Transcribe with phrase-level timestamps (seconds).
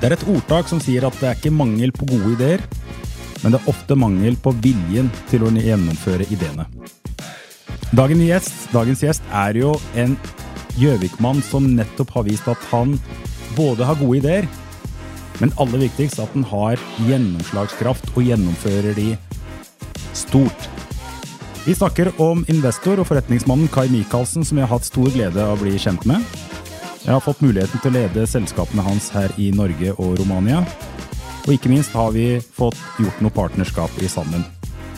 [0.00, 2.62] Det er et ordtak som sier at det er ikke mangel på gode ideer,
[3.42, 6.64] men det er ofte mangel på viljen til å gjennomføre ideene.
[7.92, 10.16] Dagens gjest, dagens gjest er jo en
[10.80, 12.94] Gjøvik-mann som nettopp har vist at han
[13.58, 14.48] både har gode ideer,
[15.42, 19.10] men aller viktigst at han har gjennomslagskraft og gjennomfører de
[20.16, 20.70] stort.
[21.66, 25.58] Vi snakker om investor og forretningsmannen Kai Michaelsen, som jeg har hatt stor glede av
[25.58, 26.24] å bli kjent med.
[27.00, 30.58] Jeg har fått muligheten til å lede selskapene hans her i Norge og Romania.
[31.46, 34.44] Og ikke minst har vi fått gjort noe partnerskap i sammen.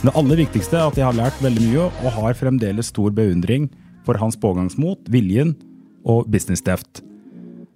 [0.02, 3.68] Det aller viktigste er at jeg har lært veldig mye, og har fremdeles stor beundring
[4.02, 5.54] for hans pågangsmot, viljen
[6.02, 7.04] og business-deft.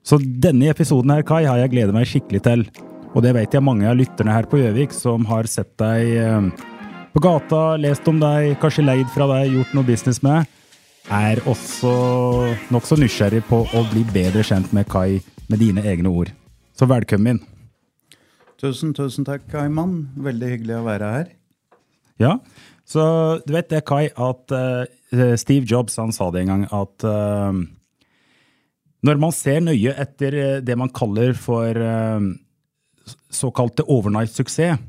[0.02, 2.66] Så denne episoden her, Kai, har jeg gledet meg skikkelig til.
[3.14, 6.50] Og det vet jeg mange av lytterne her på Gjøvik som har sett deg eh,
[7.14, 10.50] på gata, lest om deg, kanskje leid fra deg, gjort noe business med,
[11.12, 11.90] er også
[12.74, 16.32] nokså nysgjerrig på å bli bedre kjent med Kai med dine egne ord.
[16.74, 17.40] Så velkommen.
[18.58, 20.08] Tusen, tusen takk, Ayman.
[20.18, 21.28] Veldig hyggelig å være her.
[22.18, 22.32] Ja,
[22.88, 23.02] så
[23.44, 27.52] du vet det, Kai, at uh, Steve Jobs han sa det en gang at uh,
[29.06, 32.18] når man ser nøye etter eh, det man kaller for uh,
[33.30, 34.80] såkalte overnight-suksess,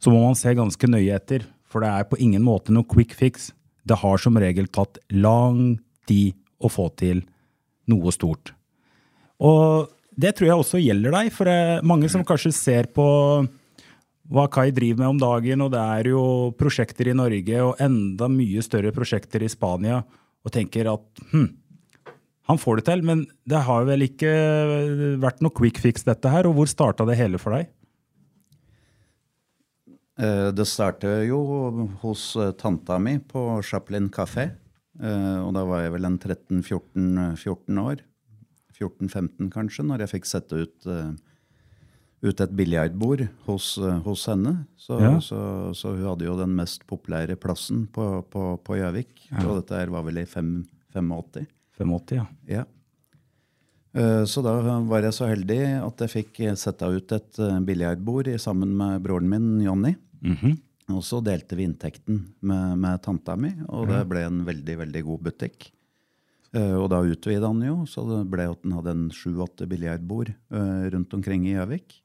[0.00, 3.14] så må man se ganske nøye etter, for det er på ingen måte noe quick
[3.16, 3.48] fix.
[3.86, 5.78] Det har som regel tatt lang
[6.08, 7.22] tid å få til
[7.90, 8.52] noe stort.
[9.40, 9.88] Og
[10.20, 11.48] det tror jeg også gjelder deg, for
[11.86, 13.06] mange som kanskje ser på
[14.30, 16.22] hva Kai driver med om dagen, og det er jo
[16.58, 20.04] prosjekter i Norge og enda mye større prosjekter i Spania,
[20.44, 21.48] og tenker at hm,
[22.50, 24.30] han får det til, men det har vel ikke
[25.22, 27.70] vært noe quick fix dette her, og hvor starta det hele for deg?
[30.20, 31.38] Eh, Det startet jo
[32.02, 34.50] hos eh, tanta mi på Chaplin kafé.
[35.00, 38.02] Eh, Og da var jeg vel en 13-14 år.
[38.80, 40.86] 14-15 kanskje, når jeg fikk sette ut,
[42.24, 43.74] ut et biljardbord hos,
[44.06, 44.54] hos henne.
[44.80, 45.18] Så, Ja.
[45.20, 45.40] så,
[45.76, 48.24] så hun hadde jo den mest populære plassen på
[48.64, 49.26] Gjøvik.
[49.30, 49.44] Ja.
[49.44, 51.46] Og dette her var vel i 85.
[51.76, 52.24] 85, ja.
[52.48, 52.64] Ja.
[53.94, 54.54] Eh, Så da
[54.86, 59.28] var jeg så heldig at jeg fikk sette ut et eh, biljardbord sammen med broren
[59.28, 59.96] min Jonny.
[60.90, 65.02] Og så delte vi inntekten med, med tanta mi, og det ble en veldig veldig
[65.06, 65.70] god butikk.
[66.52, 70.32] Eh, Og da utvida han jo, så det ble at han hadde en sju-åtte biljardbord
[70.50, 72.00] rundt omkring i Gjøvik.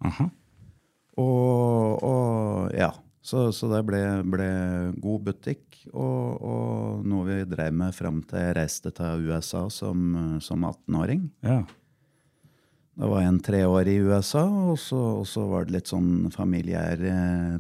[1.18, 2.92] Og, og ja,
[3.26, 4.50] så, så det ble, ble
[5.02, 5.64] god butikk,
[5.94, 10.14] og, og noe vi drev med fram til jeg reiste til USA som,
[10.46, 11.26] som 18-åring.
[11.46, 11.64] ja.
[12.96, 17.16] Da var en treårig i USA, og så, og så var det litt sånn familiære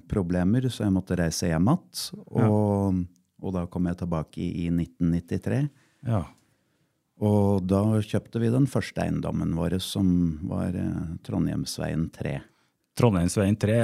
[0.07, 2.21] problemer, så jeg måtte reise hjem igjen.
[2.39, 3.01] Og,
[3.43, 5.59] og da kom jeg tilbake i, i 1993.
[6.07, 6.23] ja.
[7.23, 10.07] Og da kjøpte vi den første eiendommen vår, som
[10.49, 12.33] var eh, Trondheimsveien 3.
[12.99, 13.77] Trondheimsveien 3.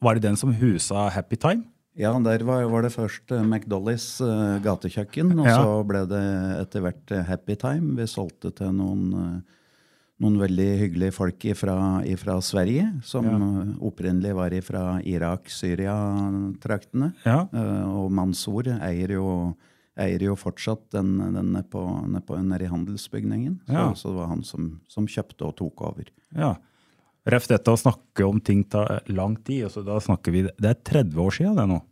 [0.00, 1.62] Var det den som husa Happy Time?
[1.98, 5.56] Ja, der var, var det først eh, McDollys eh, gatekjøkken, og Ja.
[5.58, 6.26] så ble det
[6.60, 7.96] etter hvert eh, Happy Time.
[7.98, 9.42] Vi solgte til noen,
[10.22, 13.34] noen veldig hyggelige folk fra Sverige, som ja.
[13.90, 17.10] opprinnelig var fra Irak-Syria-traktene.
[17.26, 17.50] Ja.
[17.50, 19.58] Uh, og Mansour eier jo,
[19.98, 23.58] eier jo fortsatt den, den nede på, nede på, nede i handelsbygningen.
[23.66, 26.06] Så, så det var han som, som kjøpte og tok over.
[26.30, 26.54] Ja.
[27.28, 29.66] Ref dette å snakke om ting tar lang tid.
[29.68, 31.82] Altså, da snakker vi, Det er 30 år siden det nå.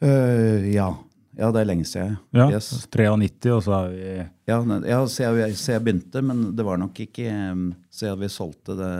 [0.00, 0.88] Uh, ja.
[1.36, 2.16] ja, det er lenge siden.
[2.36, 2.70] Ja, Yes.
[2.88, 4.04] 93, og så er vi
[4.48, 8.30] Ja, ja siden, jeg, siden jeg begynte, men det var nok ikke um, siden vi
[8.32, 8.94] solgte det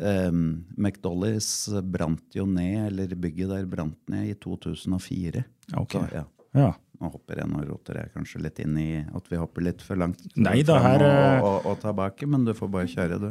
[0.00, 5.44] um, McDollys brant jo ned, eller bygget der brant ned i 2004.
[5.76, 5.96] Ok.
[5.98, 6.24] Så, ja.
[6.56, 6.72] Ja.
[6.98, 10.00] Nå hopper jeg, nå roter jeg kanskje litt inn i at vi hopper litt for
[10.00, 13.28] langt Nei da, her, og, eh, og, og, tilbake, men du får bare kjøre, du.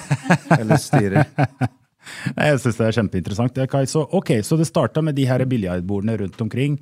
[0.58, 1.22] Eller styre.
[2.34, 3.54] Nei, jeg syns det er kjempeinteressant.
[3.54, 3.84] det, Kai.
[3.90, 6.76] Så, ok, så det starta med de her biljardbordene rundt omkring,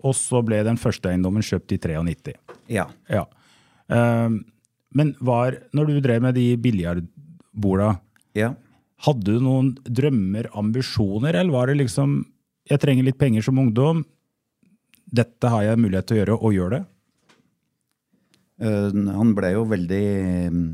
[0.00, 2.36] og så ble den første eiendommen kjøpt i 93.
[2.72, 2.88] Ja.
[3.12, 3.26] Ja.
[3.92, 4.40] Um,
[4.96, 7.92] men var, når du drev med de biljardborda,
[8.38, 8.54] ja.
[9.04, 12.22] hadde du noen drømmer, ambisjoner, eller var det liksom
[12.66, 14.00] Jeg trenger litt penger som ungdom.
[15.06, 16.82] Dette har jeg mulighet til å gjøre, og gjør det.
[18.66, 20.06] Eh, han ble jo veldig,
[20.52, 20.68] mm,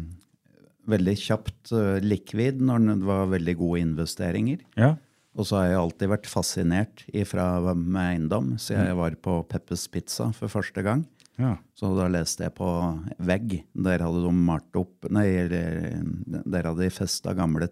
[0.93, 4.63] veldig kjapt eh, likvid når det var veldig gode investeringer.
[4.79, 4.95] Ja.
[5.33, 9.87] Og så har jeg alltid vært fascinert ifra med eiendom, siden jeg var på Peppes
[9.89, 11.07] Pizza for første gang.
[11.41, 11.55] Ja.
[11.75, 12.69] Så da leste jeg på
[13.25, 13.63] vegg.
[13.73, 17.71] Der hadde de malt opp Nei, der hadde de festa gamle,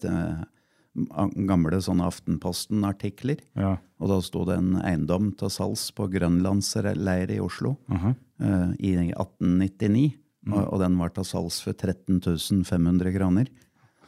[1.49, 3.41] gamle sånne Aftenposten-artikler.
[3.58, 3.76] Ja.
[4.00, 8.14] Og da sto det en eiendom til salgs på grønlandsleir i Oslo uh -huh.
[8.43, 10.12] uh, i 1899.
[10.50, 13.47] Og, og den var til salgs for 13 500 kroner.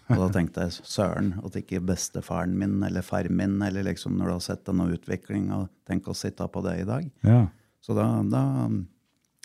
[0.09, 4.27] Og da tenkte jeg søren at ikke bestefaren min eller far min eller liksom når
[4.27, 7.11] du har sett denne utviklinga, tenk å sitte på det i dag.
[7.23, 7.47] Ja.
[7.81, 8.69] Så da, da,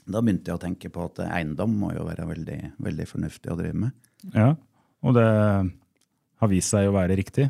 [0.05, 3.59] da begynte jeg å tenke på at eiendom må jo være veldig, veldig fornuftig å
[3.59, 3.91] drive med.
[4.33, 4.55] ja.
[5.05, 5.27] Og det
[6.41, 7.47] har vist seg å være riktig.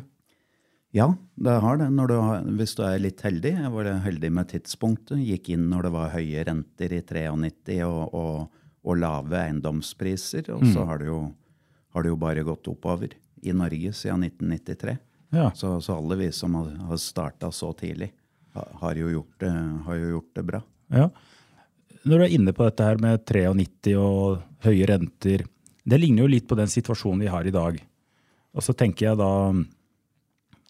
[0.96, 1.90] Ja, det har det.
[1.92, 3.52] Når du har, hvis du er litt heldig.
[3.60, 5.20] Jeg var heldig med tidspunktet.
[5.20, 10.48] Gikk inn når det var høye renter i 93 og, og, og lave eiendomspriser.
[10.56, 11.20] Og så har det, jo,
[11.92, 14.96] har det jo bare gått oppover i Norge siden 1993.
[15.36, 15.50] Ja.
[15.54, 18.08] Så, så alle vi som har, har starta så tidlig,
[18.54, 19.52] har jo, gjort det,
[19.84, 20.62] har jo gjort det bra.
[20.94, 21.10] Ja.
[22.08, 25.44] Når du er inne på dette her med 93 og høye renter,
[25.88, 27.76] det ligner jo litt på den situasjonen vi har i dag.
[28.56, 29.32] Og så tenker jeg da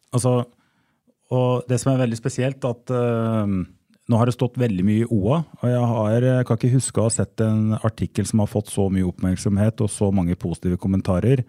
[0.08, 0.38] Altså,
[1.36, 3.44] og det som er veldig spesielt, at uh,
[4.08, 7.02] nå har det stått veldig mye i OA, og jeg, har, jeg kan ikke huske
[7.02, 10.80] å ha sett en artikkel som har fått så mye oppmerksomhet og så mange positive
[10.80, 11.44] kommentarer,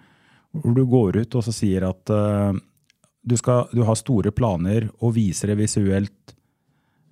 [0.51, 2.51] hvor du går ut og så sier at uh,
[3.23, 6.35] du, skal, du har store planer og viser det visuelt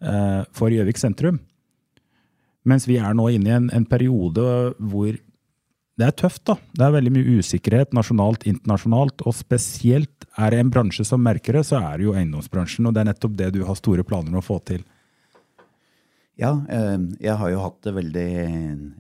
[0.04, 1.40] uh, for Gjøvik sentrum.
[2.68, 4.44] Mens vi er nå inne i en, en periode
[4.76, 5.16] hvor
[5.98, 6.44] det er tøft.
[6.46, 6.58] da.
[6.78, 9.24] Det er veldig mye usikkerhet nasjonalt, internasjonalt.
[9.26, 12.86] Og spesielt er det en bransje som merker det, så er det jo eiendomsbransjen.
[12.86, 14.86] Og det er nettopp det du har store planer om å få til.
[16.38, 18.32] Ja, eh, jeg har jo hatt det veldig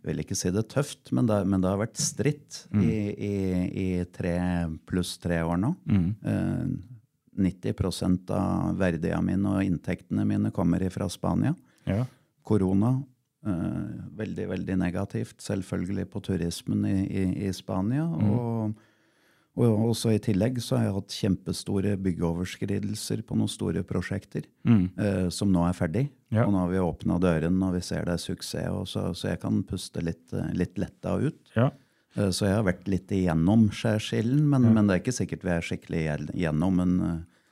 [0.07, 3.35] Vil ikke si det tøft, men det, men det har vært stritt i, i,
[3.69, 4.39] i tre
[4.89, 5.75] pluss tre år nå.
[5.85, 6.71] Mm.
[7.37, 11.53] 90% av verdiene mine og inntektene mine kommer fra Spania.
[11.85, 12.07] Ja.
[12.47, 13.16] Korona, eh,
[14.17, 18.03] veldig, veldig negativt, selvfølgelig på turismen i, i, i Spania.
[18.07, 18.75] Og,
[19.57, 25.27] og også i tillegg så har jeg hatt kjempestore byggeoverskridelser på noen store prosjekter eh,
[25.33, 26.05] som nå er ferdig.
[26.29, 26.43] Ja.
[26.45, 29.31] Og nå har vi åpna dørene, og vi ser det er suksess, og så, så
[29.31, 31.39] jeg kan puste litt, eh, litt letta ut.
[31.55, 31.71] Ja.
[32.17, 35.55] Eh, Så jeg har vært litt igjennom skjærsilden, men, men det er ikke sikkert vi
[35.55, 36.03] er skikkelig
[36.35, 36.97] igjennom en,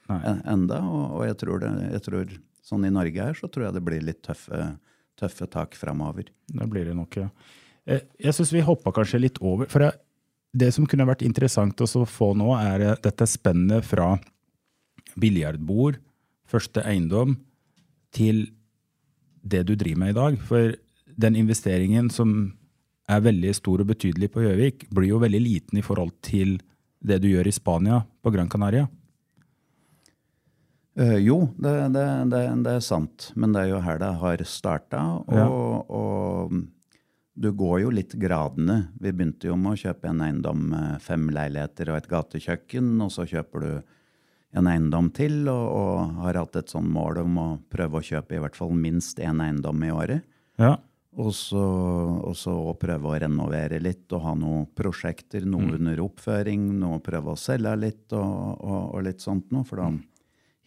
[0.09, 0.19] Nei.
[0.30, 0.81] en, enda.
[0.86, 3.86] Og, og jeg, tror det, jeg tror sånn i Norge her, så tror jeg det
[3.86, 4.62] blir litt tøffe,
[5.19, 6.29] tøffe tak framover.
[6.47, 7.29] Det blir det nok, ja.
[7.88, 9.69] Eh, Jeg syns vi hoppa kanskje litt over.
[9.71, 9.91] For
[10.56, 14.15] det som kunne vært interessant å få nå, er eh, dette spennet fra
[15.19, 16.00] biljardbord,
[16.45, 17.38] første eiendom,
[18.15, 18.47] til
[19.45, 20.38] det du driver med i dag.
[20.47, 20.75] For
[21.15, 22.53] den investeringen som
[23.12, 26.57] er veldig stor og betydelig på Gjøvik, blir jo veldig liten i forhold til
[27.06, 28.88] det du gjør i Spania, på Gran Canaria.
[30.95, 33.31] Eh, jo, det, det, det, det er sant.
[33.36, 35.01] Men det er jo her det har starta.
[35.25, 35.47] Og, Ja.
[35.50, 36.62] og
[37.36, 38.77] du går jo litt gradene.
[39.03, 43.12] Vi begynte jo med å kjøpe en eiendom med fem leiligheter og et gatekjøkken, og
[43.12, 43.71] så kjøper du
[44.56, 48.38] en eiendom til, og, og har hatt et sånn mål om å prøve å kjøpe
[48.38, 50.24] i hvert fall minst én eiendom i året.
[50.62, 50.77] Ja.
[51.19, 56.00] Og så, og så å prøve å renovere litt og ha noen prosjekter, noe under
[56.03, 59.63] oppføring, noe prøve å selge litt og, og, og litt sånt noe.
[59.67, 59.89] For da,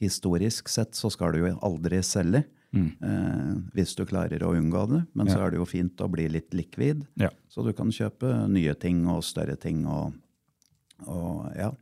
[0.01, 5.03] historisk sett så skal du jo aldri selge eh, hvis du klarer å unngå det.
[5.19, 7.31] Men så er det jo fint å bli litt likvid, Ja.
[7.49, 9.85] så du kan kjøpe nye ting og større ting.
[9.87, 10.13] og,
[11.07, 11.73] og ja.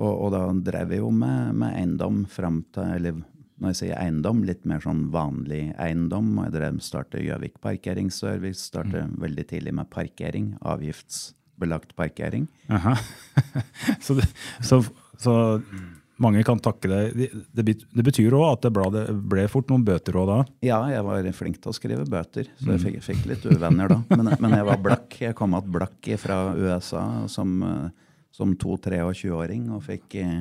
[0.00, 3.18] Og, og da drev vi jo med, med eiendom fram til eller
[3.62, 6.32] når jeg sier eiendom, litt mer sånn vanlig eiendom.
[6.40, 8.58] og Jeg drev startet Gjøvik parkeringsservice.
[8.72, 10.48] Startet veldig tidlig med parkering.
[10.66, 12.48] Avgiftsbelagt parkering.
[12.74, 12.96] Aha.
[14.04, 14.26] så, det,
[14.66, 14.80] så,
[15.14, 15.36] så
[16.22, 17.16] mange kan takke deg.
[17.18, 17.26] Det,
[17.58, 19.02] det, bet- det betyr òg at det ble,
[19.34, 20.38] ble fort noen bøter òg da.
[20.64, 24.00] Ja, jeg var flink til å skrive bøter, så jeg fikk, fikk litt uvenner da.
[24.14, 25.18] Men, men jeg var blakk.
[25.26, 27.54] Jeg kom igjen blakk fra USA som,
[28.32, 30.40] som 22-23-åring og fikk eh,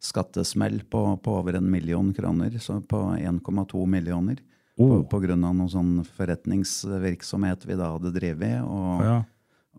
[0.00, 4.38] skattesmell på, på over en million kroner, så på 1,2 millioner.
[4.80, 5.02] Oh.
[5.02, 8.62] På, på grunn av noe sånn forretningsvirksomhet vi da hadde drevet.
[8.64, 9.18] Og, Ja.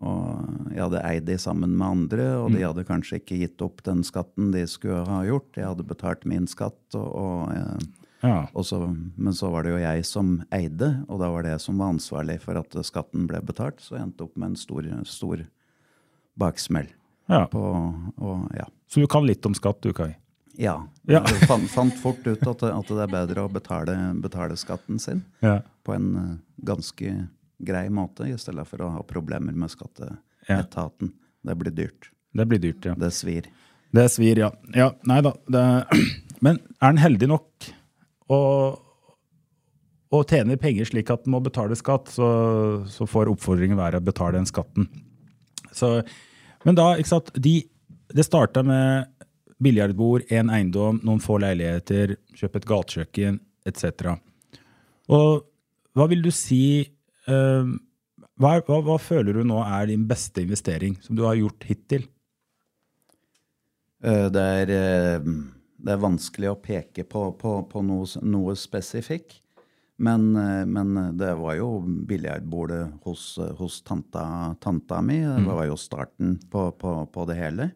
[0.02, 3.82] Og jeg hadde eid de sammen med andre, og de hadde kanskje ikke gitt opp
[3.86, 5.50] den skatten de skulle ha gjort.
[5.56, 7.90] Jeg hadde betalt min skatt, og, og eh,
[8.22, 8.46] Ja.
[8.54, 8.78] og så,
[9.16, 11.90] men så var det jo jeg som eide, og da var det jeg som var
[11.96, 13.80] ansvarlig for at skatten ble betalt.
[13.82, 15.42] Så jeg endte opp med en stor, stor
[16.38, 16.86] baksmell.
[17.28, 17.46] ja.
[17.50, 17.62] På,
[18.18, 18.66] og ja.
[18.88, 20.14] Så du kan litt om skatt, du, Kai?
[20.58, 20.76] ja.
[21.08, 21.22] Ja.
[21.26, 25.24] Jeg fant, fant fort ut at at det er bedre å betale, betale skatten sin
[25.42, 25.60] Ja.
[25.84, 27.28] på en eh, ganske,
[27.66, 31.12] grei måte, i stedet for å ha problemer med skatteetaten.
[31.42, 32.10] Det blir dyrt.
[32.32, 32.94] Det blir dyrt, ja.
[32.98, 33.48] Det svir.
[33.92, 34.50] Det svir, ja.
[34.74, 35.34] ja nei da.
[35.46, 35.64] Det,
[36.44, 37.70] men er en heldig nok
[38.32, 38.40] å,
[40.12, 42.28] å tjene penger slik at en må betale skatt, så,
[42.88, 44.88] så får oppfordringen være å betale den skatten.
[45.72, 45.98] Så,
[46.66, 47.60] men da, ikke sant, de,
[48.12, 49.10] det starta med
[49.62, 53.38] biljardbord, én eiendom, noen få leiligheter, kjøpe et gatekjøkken
[53.68, 54.16] etc.
[55.12, 55.44] Og
[55.96, 56.64] hva vil du si
[57.26, 62.08] hva, hva, hva, føler du nå er din beste investering som du har gjort hittil?
[64.02, 65.30] Eh, det er, eh,
[65.82, 69.38] det er vanskelig å peke på, på, på noe, noe spesifikk.
[70.02, 71.68] Men, eh, men, det var jo
[72.08, 75.20] biljardbordet hos, hos tanta, tanta, mi.
[75.22, 75.52] Det mm.
[75.52, 77.70] var jo starten på, på, på det hele.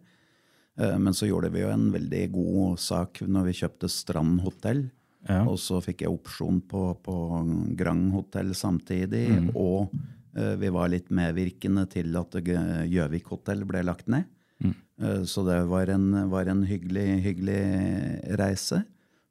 [0.76, 4.82] Men så gjorde vi jo en veldig god sak når vi kjøpte Strand hotell.
[5.26, 5.42] Ja.
[5.48, 7.16] Og så fikk jeg opsjon på, på
[7.78, 9.26] Grand hotell samtidig.
[9.30, 9.50] Mm.
[9.58, 9.92] Og
[10.38, 14.28] uh, vi var litt medvirkende til at Gjøvik hotell ble lagt ned.
[14.62, 14.74] Mm.
[15.02, 17.60] Uh, så det var en, var en hyggelig, hyggelig,
[18.40, 18.82] reise.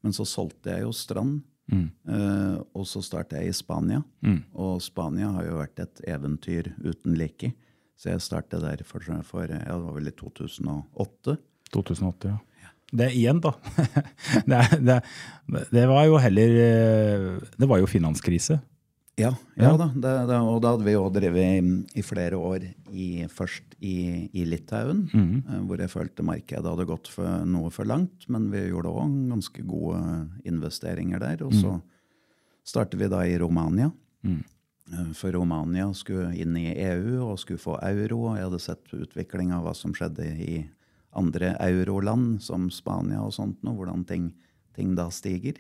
[0.06, 1.44] Men så solgte jeg jo Strand.
[1.72, 1.88] Mm.
[2.06, 4.04] Uh, og så startet jeg i Spania.
[4.26, 4.42] Mm.
[4.62, 7.56] Og Spania har jo vært et eventyr uten like.
[7.96, 11.38] Så jeg startet der for, for ja, det var vel i 2008.
[11.74, 12.38] 2008, ja.
[12.96, 13.52] Det igjen, da.
[14.52, 15.02] det, det,
[15.72, 18.62] det, var jo heller eh, Det var jo finanskrise.
[19.16, 19.88] Ja, ja, da.
[19.96, 24.44] Det, og da hadde vi jo drevet i, i flere år i, først i, i
[24.44, 25.62] Litauen, mm.
[25.70, 28.28] hvor jeg følte markedet hadde gått for, noe for langt.
[28.28, 30.02] Men vi gjorde òg ganske gode
[30.44, 31.46] investeringer der.
[31.48, 31.86] Og så mm.
[32.68, 33.88] startet vi da i Romania.
[34.28, 34.44] Mm.
[35.16, 38.20] For Romania skulle inn i EU og skulle få euro.
[38.28, 40.60] Og jeg hadde sett utviklinga av hva som skjedde i
[41.16, 44.30] andre euroland, som Spania og sånt, nå, hvordan ting,
[44.76, 45.60] ting, da stiger.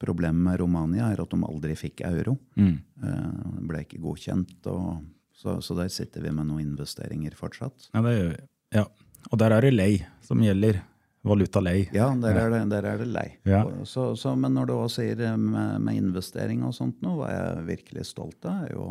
[0.00, 2.36] Problemet med Romania er at de aldri fikk euro.
[2.60, 2.74] Mm.
[3.00, 4.58] Uh, ble ikke godkjent.
[4.72, 7.88] Og, så, så, der sitter vi med noen investeringer fortsatt.
[7.92, 8.42] Ja, det gjør vi.
[8.74, 8.88] Ja.
[9.30, 9.92] Og der er det lei
[10.24, 10.82] som gjelder.
[11.24, 11.86] Valuta lei.
[11.96, 13.28] Ja, der er det, der er det lei.
[13.48, 13.62] Ja.
[13.88, 17.30] Så, så, men når du også sier eh, med, med investering og sånt nå, hva
[17.32, 18.90] jeg virkelig stolt av, er jo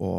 [0.00, 0.12] å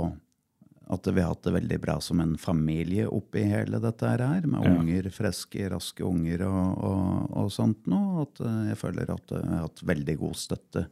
[0.91, 4.65] at vi har hatt det veldig bra som en familie oppi hele dette her, med
[4.65, 4.74] ja.
[4.75, 8.25] unger, friske, raske unger og, og, og sånt noe.
[8.25, 10.86] At eh, jeg føler at jeg har hatt veldig god støtte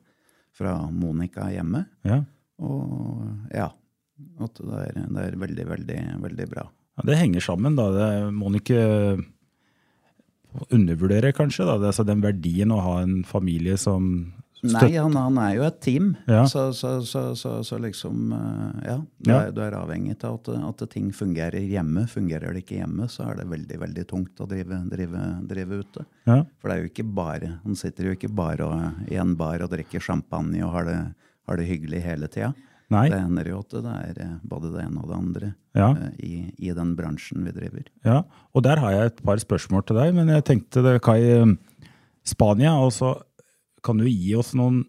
[0.56, 1.84] fra Monica hjemme.
[2.08, 2.22] Ja.
[2.64, 3.70] Og ja.
[4.44, 6.66] At det er, det er veldig, veldig, veldig bra.
[7.00, 7.86] Ja, det henger sammen, da.
[7.96, 8.82] Det må man ikke
[10.76, 11.68] undervurdere, kanskje.
[11.68, 11.78] da.
[11.80, 15.78] Det altså den verdien å ha en familie som Nei, han, han, er jo et
[15.80, 16.10] team.
[16.28, 16.42] Ja.
[16.50, 17.24] Så, så, så,
[17.64, 18.98] så, liksom eh, Ja.
[19.18, 19.38] Du, ja.
[19.46, 22.06] Er, du er, avhengig av at, at, ting fungerer hjemme.
[22.12, 26.06] Fungerer det ikke hjemme, så er det veldig veldig tungt å drive, drive, drive ute.
[26.28, 26.42] Ja.
[26.60, 29.64] For det er jo ikke bare Han sitter jo ikke bare og, i en bar
[29.64, 30.98] og drikker champagne og har det,
[31.48, 32.52] har det hyggelig hele tida.
[32.90, 35.92] Det hender jo at det er eh, både det ene og det andre ja.
[35.94, 37.84] uh, i, i, den bransjen vi driver.
[38.02, 41.22] Ja, og der har jeg et par spørsmål til deg, men jeg tenkte det, Kai.
[42.28, 43.14] Spania, altså
[43.86, 44.84] kan du gi oss noen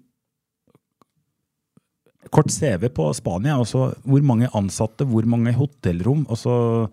[2.31, 3.57] kort CV på Spania?
[3.59, 6.27] Altså, hvor mange ansatte, hvor mange hotellrom?
[6.31, 6.91] Altså,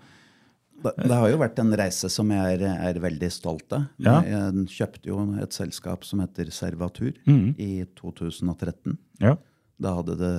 [0.84, 3.88] det, det, har jo vært en reise som jeg er, er veldig stolt av.
[4.04, 4.20] Ja.
[4.26, 7.56] Jeg kjøpte jo et selskap som heter Servatur mm.
[7.58, 8.98] i 2013.
[9.24, 9.36] Ja.
[9.82, 10.36] Da hadde det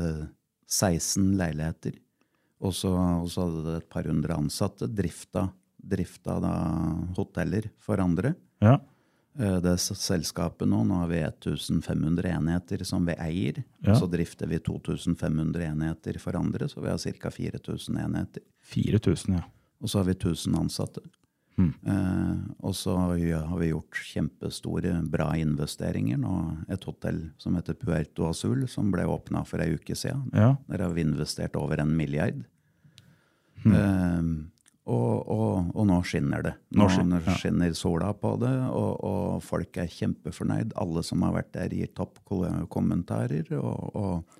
[0.68, 1.96] 16 leiligheter.
[2.58, 4.88] Og så, hadde det et par hundre ansatte.
[4.90, 5.48] Drifta,
[5.78, 6.54] drifta da
[7.18, 8.34] hoteller for andre.
[8.62, 8.78] Ja.
[9.38, 10.80] Eh, det selskapet nå.
[10.84, 13.62] Nå har vi 1500 enheter som vi eier.
[13.86, 13.94] Ja.
[13.98, 17.30] Så drifter vi 2500 enheter for andre, så vi har ca.
[17.30, 18.42] 4000 enheter.
[18.72, 19.44] 4000, ja.
[19.78, 21.04] Og så har vi 1000 ansatte.
[21.58, 21.70] Mm.
[21.86, 26.18] Eh, og så har vi gjort kjempestore, bra investeringer.
[26.18, 26.34] Nå
[26.70, 30.30] et hotell som heter Puerto Azul, som ble åpna for ei uke siden.
[30.34, 30.56] Ja.
[30.66, 32.42] Der har vi investert over en milliard.
[33.62, 33.74] Mm.
[33.74, 34.22] Eh,
[34.88, 36.54] og, og, og, nå skinner det.
[36.78, 40.72] Nå, nå skinner sola på det, og, og, folk er kjempefornøyd.
[40.80, 42.22] Alle som har vært der, gir topp
[42.72, 43.52] kommentarer.
[43.60, 44.38] Og,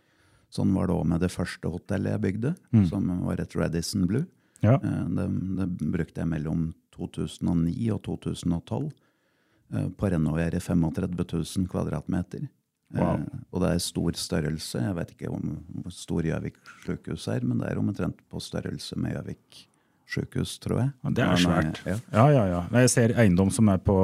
[0.54, 2.84] sånn var det òg med det første hotellet jeg bygde, mm.
[2.88, 4.24] som var et Radisson Blue.
[4.64, 4.78] Ja.
[4.80, 5.28] Eh, det,
[5.60, 12.48] det, brukte jeg mellom 2009 og 2012 eh, på å renovere 35 000 kvadratmeter.
[12.96, 13.20] Eh, wow.
[13.52, 14.82] og det er stor størrelse.
[14.86, 18.96] Jeg vet ikke om hvor stor Gjøvik sykehus er, men det er omtrent på størrelse
[18.98, 19.66] med Gjøvik
[20.08, 20.90] sykehus, tror jeg.
[21.04, 21.78] Ja, det er svært.
[21.86, 22.44] Ja, ja, ja.
[22.54, 22.64] ja.
[22.82, 23.98] Jeg ser eiendom som er på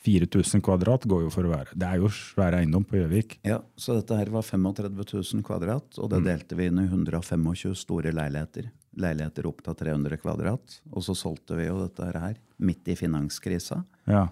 [0.00, 3.36] 4000 kvadrat, går jo for å være Det er jo svær eiendom på Gjøvik.
[3.44, 6.28] Ja, så dette her var 35 000 kvadrat, og det mm.
[6.30, 8.70] delte vi inn i 125 store leiligheter.
[9.00, 10.80] Leiligheter opp til 300 kvadrat.
[10.90, 13.82] Og så solgte vi jo dette her midt i finanskrisa.
[14.08, 14.28] Ja.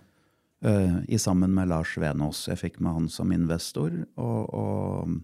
[0.65, 2.47] Uh, i sammen med Lars Venås.
[2.49, 3.93] Jeg fikk med han som investor.
[4.17, 5.19] og, og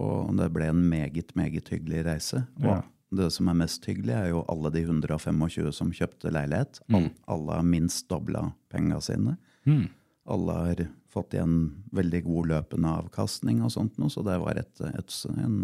[0.00, 2.46] og det ble en meget, meget hyggelig reise.
[2.62, 2.80] Og Ja.
[3.16, 6.80] Det som er mest hyggelig, er jo alle de 125 som kjøpte leilighet.
[6.92, 7.10] Mm.
[7.32, 9.36] Alle har minst dobla penga sine.
[10.32, 11.56] Alle har fått igjen
[11.92, 15.56] veldig god løpende avkastning og sånt noe, så det var et, et, en,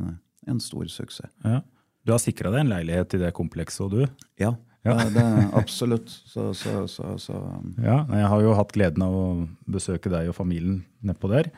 [0.50, 1.32] en stor suksess.
[1.44, 1.62] Ja.
[2.04, 4.18] Du har sikra deg en leilighet i det komplekset, og du?
[4.40, 5.24] Ja, Det, det,
[5.58, 6.08] absolutt.
[6.08, 7.38] Så, så, så, så
[7.82, 9.24] Ja, Jeg har jo hatt gleden av å
[9.68, 11.50] besøke deg og familien nedpå der.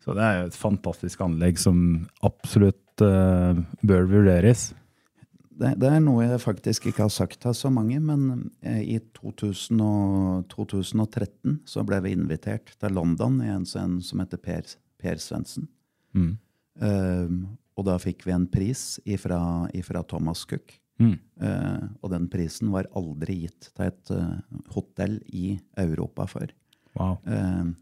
[0.00, 4.70] Så det er jo et fantastisk anlegg som absolutt uh, bør vurderes.
[5.60, 8.98] Det, det er noe jeg faktisk ikke har sagt til så mange, men eh, i
[9.18, 14.74] 2000 og, 2013 så ble vi invitert til London i en scene som heter Per,
[15.00, 15.68] per Svendsen.
[16.80, 17.34] Eh,
[17.76, 19.40] og da fikk vi en pris ifra,
[19.76, 20.80] ifra Thomas Cook.
[21.40, 24.36] Eh, og den prisen var aldri gitt til et uh,
[24.74, 26.52] hotell i Europa før.
[26.98, 27.16] Wow.
[27.24, 27.72] Uh,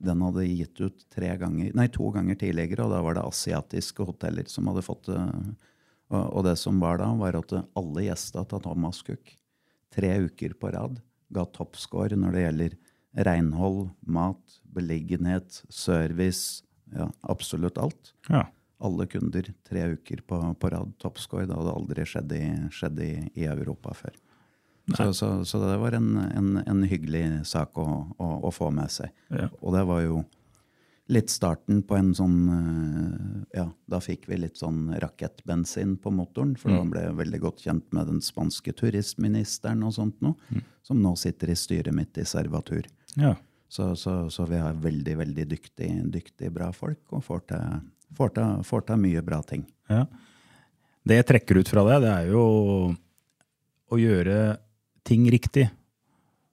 [0.00, 4.06] den hadde gitt ut tre ganger, nei, to ganger tidligere, og da var det asiatiske
[4.06, 5.18] hoteller som hadde fått det.
[6.10, 9.34] Og, det som var da, var at alle gjestene til Thomas Cook
[9.94, 10.98] tre uker på rad
[11.30, 12.78] ga toppscore når det gjelder
[13.26, 16.64] renhold, mat, beliggenhet, service,
[16.94, 18.12] ja, absolutt alt.
[18.28, 18.44] Ja.
[18.82, 21.46] Alle kunder tre uker på, på rad toppscore.
[21.46, 24.18] Det hadde aldri skjedd i, skjedd i, i Europa før.
[24.96, 27.86] Så, så, så det var en, en, en hyggelig sak å,
[28.18, 29.12] å, å få med seg.
[29.30, 29.46] Ja.
[29.60, 30.22] Og det var jo
[31.10, 36.54] litt starten på en sånn eh, Ja, da fikk vi litt sånn rakettbensin på motoren,
[36.60, 41.02] for da ble jeg veldig godt kjent med den spanske turistministeren og sånt noe, som
[41.02, 42.86] nå sitter i styret mitt i Servatur.
[43.18, 43.36] ja.
[43.70, 47.84] Så, så, så vi har veldig, veldig dyktig, dyktig bra folk, og får til,
[48.18, 49.62] får, til, får til mye bra ting.
[49.86, 50.00] Ja.
[51.06, 52.42] Det jeg trekker ut fra det, det er jo
[53.94, 54.40] å gjøre
[55.06, 55.68] ting riktig.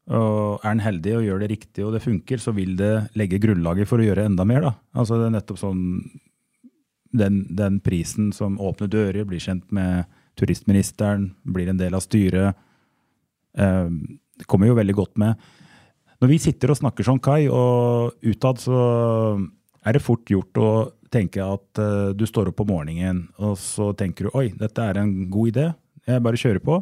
[0.07, 3.41] Og er en heldig og gjør det riktig og det funker, så vil det legge
[3.43, 4.63] grunnlaget for å gjøre enda mer.
[4.63, 4.73] da.
[4.95, 5.81] Altså det er nettopp sånn
[7.17, 10.07] den, den prisen som åpner dører, blir kjent med
[10.39, 12.55] turistministeren, blir en del av styret.
[13.57, 13.89] Eh,
[14.37, 15.35] det kommer jo veldig godt med.
[16.21, 18.77] Når vi sitter og snakker sånn, Kai, og utad så
[19.85, 20.69] er det fort gjort å
[21.13, 25.01] tenke at eh, du står opp på morgenen, og så tenker du oi, dette er
[25.01, 25.67] en god idé,
[26.07, 26.79] jeg bare kjører på.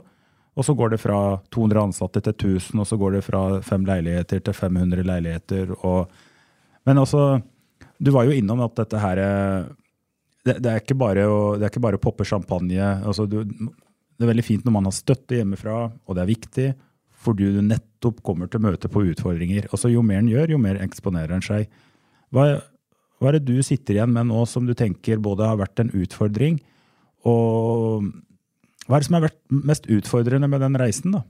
[0.56, 1.20] Og så går det fra
[1.52, 5.74] 200 ansatte til 1000, og så går det fra fem leiligheter til 500 leiligheter.
[5.84, 6.12] Og,
[6.88, 7.42] men altså,
[8.00, 9.20] du var jo innom at dette her
[10.46, 12.92] det, det, er ikke bare å, det er ikke bare å poppe champagne.
[13.04, 16.68] Altså, du, det er veldig fint når man har støtte hjemmefra, og det er viktig,
[17.26, 19.68] fordi du nettopp kommer til møte på utfordringer.
[19.72, 21.68] Altså, jo mer en gjør, jo mer eksponerer en seg.
[22.32, 22.46] Hva,
[23.20, 25.92] hva er det du sitter igjen med nå som du tenker både har vært en
[25.98, 26.62] utfordring,
[27.26, 28.06] og
[28.86, 31.24] hva er det som har vært mest utfordrende med den reisen, da?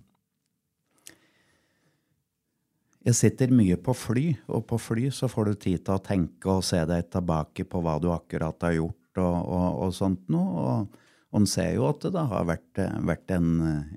[3.05, 6.49] Jeg sitter mye på fly, og på fly så får du tid til å tenke
[6.49, 10.63] og se deg tilbake på hva du akkurat har gjort og, og, og sånt noe.
[10.63, 13.51] Og, og en ser jo at det da har vært, vært en,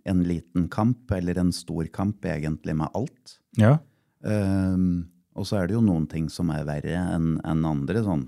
[0.04, 3.38] en, liten kamp, eller en stor kamp egentlig, med alt.
[3.56, 3.78] Ja.
[4.20, 8.04] Um, og så er det jo noen ting som er verre enn en andre.
[8.04, 8.26] Sånn.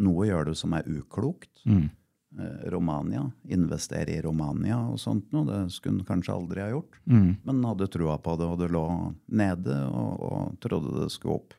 [0.00, 1.52] Noe gjør du som er uklokt.
[1.68, 1.90] Mm.
[2.38, 5.48] Eh, Romania, investere i Romania og sånt noe.
[5.48, 7.00] Det skulle han kanskje aldri ha gjort.
[7.10, 7.30] Mm.
[7.42, 8.84] Men hadde trua på det, og det lå
[9.26, 11.56] nede og, og trodde det skulle opp.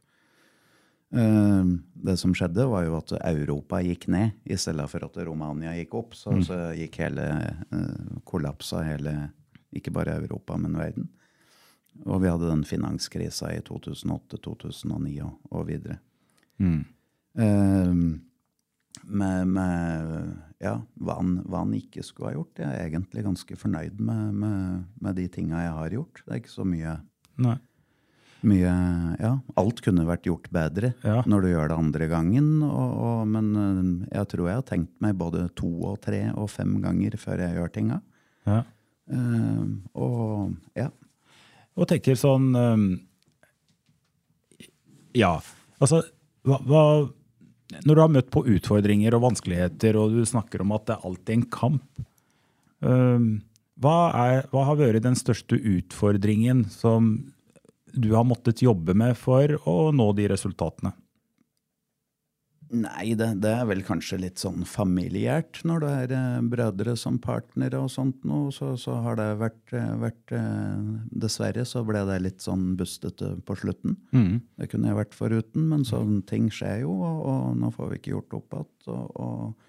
[1.12, 1.74] Eh,
[2.08, 6.00] det som skjedde, var jo at Europa gikk ned i stedet for at Romania gikk
[6.00, 6.16] opp.
[6.16, 7.28] Så, så gikk hele
[7.76, 9.18] uh, kollapsa hele
[9.76, 11.12] ikke bare Europa, men verden.
[12.08, 16.00] Og vi hadde den finanskrisa i 2008-2009 og, og videre.
[16.64, 16.84] Mm.
[17.44, 18.04] Eh,
[19.04, 20.12] med, med
[20.62, 22.62] ja, hva, han, hva han ikke skulle ha gjort.
[22.62, 26.24] Jeg er egentlig ganske fornøyd med, med, med de tinga jeg har gjort.
[26.24, 26.96] Det er ikke så mye,
[28.52, 28.74] mye
[29.22, 31.22] Ja, alt kunne vært gjort bedre Ja.
[31.30, 32.52] når du gjør det andre gangen.
[32.68, 36.50] Og, og, men øh, jeg tror jeg har tenkt meg både to og tre og
[36.54, 38.02] fem ganger før jeg gjør tinga.
[38.50, 38.62] Ja.
[39.12, 39.66] Uh,
[39.98, 40.88] og ja.
[41.76, 42.84] Og tenker sånn um,
[45.18, 45.34] Ja,
[45.82, 46.00] altså
[46.48, 46.84] hva, hva,
[47.86, 51.06] Når du har møtt på utfordringer og vanskeligheter, og du snakker om at det er
[51.08, 52.08] alltid en kamp
[52.82, 57.14] hva, er, hva har vært den største utfordringen som
[57.92, 60.94] du har måttet jobbe med for å nå de resultatene?
[62.72, 67.18] Nei, det, det er vel kanskje litt sånn familiært når det er eh, brødre som
[67.20, 68.48] partnere og sånt noe.
[68.56, 70.86] Så, så har det vært, eh, vært eh,
[71.24, 73.98] Dessverre så ble det litt sånn bustete på slutten.
[74.56, 78.00] Det kunne jeg vært foruten, men sånne ting skjer jo, og, og nå får vi
[78.00, 79.68] ikke gjort opp igjen og, og,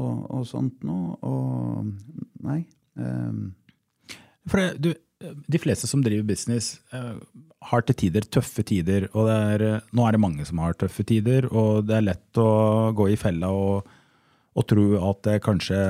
[0.00, 1.18] og, og sånt noe.
[1.28, 1.92] Og
[2.48, 2.62] nei.
[2.96, 4.16] Eh,
[4.48, 4.94] For det, du,
[5.32, 7.14] de fleste som driver business, eh,
[7.70, 9.08] har til tider tøffe tider.
[9.14, 12.40] Og er, eh, nå er det mange som har tøffe tider, og det er lett
[12.40, 13.88] å gå i fella og,
[14.54, 15.80] og tro at det kanskje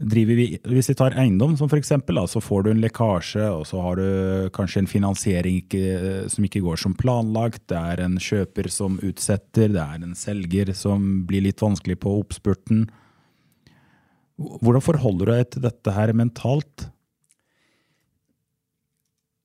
[0.00, 3.44] driver vi, Hvis vi tar eiendom som for eksempel, da, så får du en lekkasje,
[3.52, 7.66] og så har du kanskje en finansiering ikke, som ikke går som planlagt.
[7.68, 12.14] Det er en kjøper som utsetter, det er en selger som blir litt vanskelig på
[12.22, 12.86] oppspurten.
[14.40, 16.88] Hvordan forholder du deg til dette her mentalt?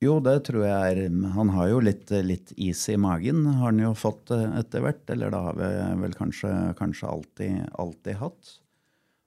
[0.06, 3.82] Jo, det tror jeg er Han har jo litt, litt is i magen, har han
[3.82, 5.02] jo fått etter hvert.
[5.12, 5.72] Eller det har vi
[6.04, 8.54] vel kanskje, kanskje alltid, alltid hatt.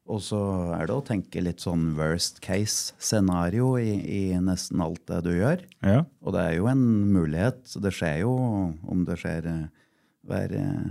[0.09, 0.38] Og så
[0.79, 5.64] er det å tenke litt sånn worst case-scenario i, i, nesten alt det du gjør.
[5.85, 6.01] Ja.
[6.25, 7.61] Og det er jo en mulighet.
[7.77, 8.33] Det skjer jo
[8.88, 9.67] om det skjer eh,
[10.29, 10.87] hver eh,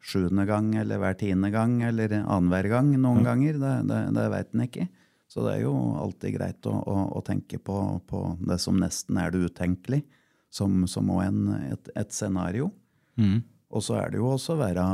[0.00, 3.28] sjuende gang eller hver tiende gang eller annenhver gang noen ja.
[3.28, 3.60] ganger.
[3.60, 4.88] Det, det, det veit en ikke.
[5.30, 7.76] Så det er jo alltid greit å, å, å tenke på,
[8.10, 10.06] på, det som nesten er det utenkelige,
[10.50, 12.72] som, som en, et, et, scenario.
[13.20, 13.38] Mm.
[13.70, 14.88] Og så er det jo også å være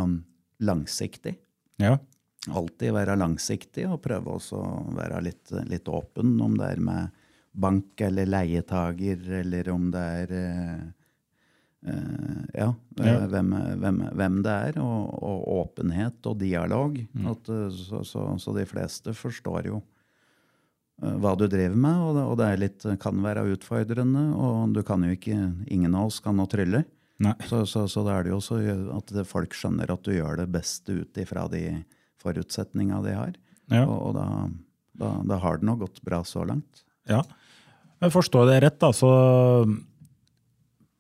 [0.69, 1.39] langsiktig.
[1.81, 1.97] Ja
[2.53, 7.25] alltid være langsiktig og prøve også å være litt, litt, åpen, om det er med
[7.57, 10.87] bank eller leietager, eller om det er eh,
[11.89, 12.69] uh, ja,
[13.01, 13.19] ja.
[13.33, 16.99] Hvem, hvem, hvem, det er, og, og, åpenhet og dialog.
[17.17, 17.29] Mm.
[17.33, 19.81] At, så, så, så, de fleste forstår jo
[20.97, 24.27] hva du driver med, og det, og det litt, kan være utfordrende.
[24.33, 25.37] Og du kan jo ikke
[25.73, 26.85] Ingen av oss kan nå trylle.
[27.49, 28.59] Så, så, så da er det jo også
[28.97, 31.63] at folk skjønner at du gjør det beste ut ifra de
[32.21, 33.37] forutsetninga de har.
[33.73, 33.87] Ja.
[33.87, 34.27] Og, og da,
[35.01, 36.85] da, da, har det nå gått bra så langt.
[37.09, 37.23] Ja,
[38.03, 39.11] men Forstår jeg det rett, da, så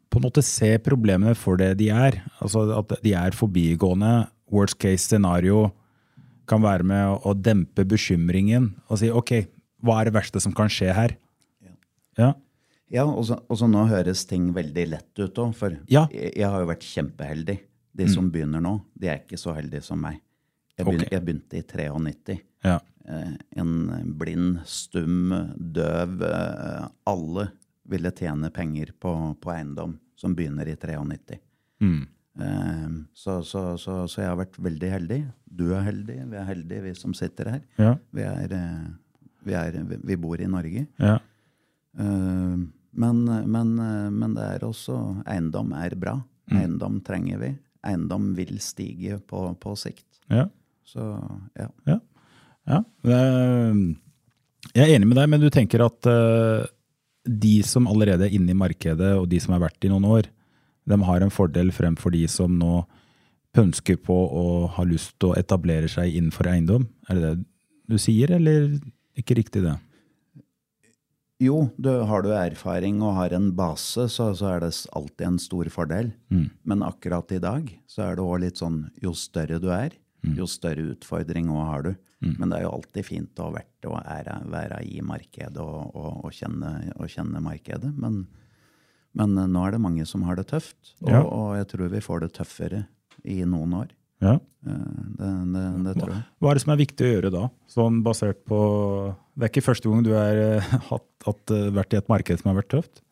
[0.08, 2.22] på en måte se problemene for det de er.
[2.40, 4.30] Altså At de er forbigående.
[4.52, 5.66] Worst case scenario
[6.48, 9.32] kan være med å dempe bekymringen og si OK,
[9.84, 11.16] hva er det verste som kan skje her?
[11.64, 11.74] Ja.
[12.20, 12.32] ja.
[12.92, 15.54] Ja, og så nå høres ting veldig lett ut òg.
[15.58, 16.04] For ja.
[16.14, 17.56] jeg, jeg, har jo vært kjempeheldig.
[17.96, 18.32] De som mm.
[18.34, 20.20] begynner nå, de er ikke så heldige som meg.
[20.76, 21.14] Jeg begynte, okay.
[21.16, 22.36] jeg begynte i 93.
[22.66, 22.76] Ja.
[23.08, 23.72] Eh, en
[24.18, 27.46] blind, stum, døv eh, Alle
[27.86, 31.38] ville tjene penger på, på eiendom som begynner i 93.
[31.80, 32.02] Mm.
[32.42, 35.20] Eh, så, så, så, så, jeg har vært veldig heldig.
[35.46, 37.66] Du er heldig, vi er heldige, vi som sitter her.
[37.80, 37.94] Ja.
[38.12, 38.56] Vi, er,
[39.46, 40.86] vi, er, vi, bor i Norge.
[41.00, 41.16] Ja.
[41.96, 44.96] Men, men, men, det er også
[45.28, 46.16] Eiendom er bra.
[46.50, 46.58] Mm.
[46.60, 47.52] Eiendom trenger vi.
[47.86, 50.06] Eiendom vil stige på, på sikt.
[50.32, 50.46] Ja.
[50.86, 51.04] Så
[51.58, 51.68] ja.
[51.88, 51.98] ja.
[52.68, 52.80] ja.
[54.74, 56.66] Jeg er enig med deg, men du tenker at uh,
[57.26, 60.30] de som allerede er inne i markedet, og de som har vært i noen år,
[60.86, 62.84] de har en fordel fremfor de som nå
[63.56, 66.86] pønsker på og har lyst til å etablere seg innenfor eiendom?
[67.10, 67.36] Er det det
[67.86, 68.72] du sier, eller
[69.16, 69.76] ikke riktig det?
[71.42, 75.38] Jo, du, har du erfaring og har en base, så, så er det alltid en
[75.42, 76.14] stor fordel.
[76.32, 76.46] Mm.
[76.64, 80.34] Men akkurat i dag så er det òg litt sånn jo større du er, Mm.
[80.40, 81.92] jo større utfordring òg har du.
[82.24, 82.32] Mm.
[82.40, 86.24] Men det er jo alltid fint å vært og være, være i markedet og, og,
[86.24, 87.92] og, kjenne, og, kjenne, markedet.
[87.94, 88.22] Men,
[89.16, 91.20] men, nå er det mange som har det tøft, ja.
[91.22, 92.82] og, jeg tror vi får det tøffere
[93.22, 93.92] i noen år.
[94.24, 94.36] Ja.
[94.66, 96.22] Eh, det, det, det tror jeg.
[96.40, 97.42] Hva er det som er viktig å gjøre da?
[97.70, 98.60] Sånn basert på
[99.36, 102.72] Det er ikke første gang du har eh, vært i et marked som har vært
[102.72, 103.02] tøft?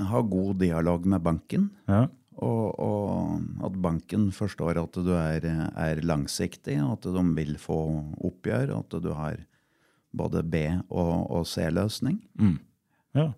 [0.00, 1.68] Ha god dialog med banken.
[1.86, 2.06] Ja.
[2.42, 7.78] Og, og, at banken forstår at du er, er, langsiktig, at de vil få
[8.26, 9.38] oppgjør, at du har
[10.14, 12.18] både B- og, og C-løsning.
[12.34, 12.56] Mm.
[13.14, 13.28] Ja.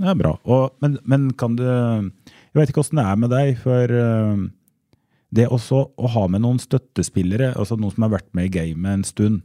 [0.00, 0.32] Det er bra.
[0.48, 3.92] Og, men, men, kan du Jeg vet ikke åssen det er med deg, for
[5.32, 8.98] det også å ha med noen støttespillere, altså noen som har vært med i gamet
[8.98, 9.40] en stund,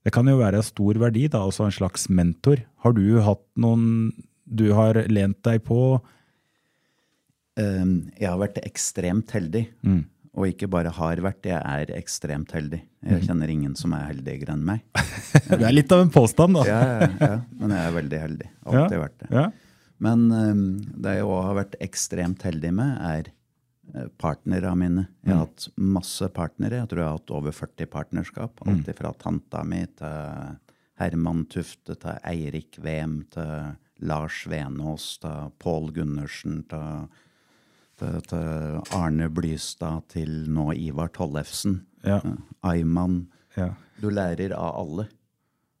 [0.00, 2.62] det kan jo være av stor verdi, da, altså en slags mentor.
[2.80, 4.14] Har du hatt noen
[4.48, 6.00] du har lent deg på?
[7.60, 9.66] Ehm, jeg har vært ekstremt heldig.
[9.84, 10.00] Mm.
[10.40, 12.80] Og ikke bare har vært, jeg er ekstremt heldig.
[13.04, 13.24] Jeg mm.
[13.26, 14.84] kjenner ingen som er heldigere enn meg.
[15.50, 16.64] det er litt av en påstand, da.
[16.68, 18.48] ja, ja, ja, men jeg er veldig heldig.
[18.64, 19.30] Alltid ja, vært det.
[19.36, 19.46] Ja.
[20.00, 20.64] Men um,
[20.96, 23.32] det jeg òg har vært ekstremt heldig med, er
[23.94, 25.06] uh, partnerne mine.
[25.24, 25.46] Jeg har mm.
[25.46, 26.82] hatt masse partnere.
[26.82, 28.64] Jeg tror jeg har hatt over 40 partnerskap.
[28.64, 28.72] Mm.
[28.74, 30.58] Alt fra tanta mi til
[31.00, 33.74] Herman Tufte, til Eirik Wem, til
[34.06, 37.10] Lars Venås, til Pål Gundersen, til
[38.00, 41.82] til, til Arne Blystad, til nå Ivar Tollefsen.
[42.06, 42.20] Ja.
[42.24, 42.38] Uh,
[42.70, 43.26] Ayman.
[43.58, 43.74] Ja.
[44.00, 45.06] Du lærer av alle.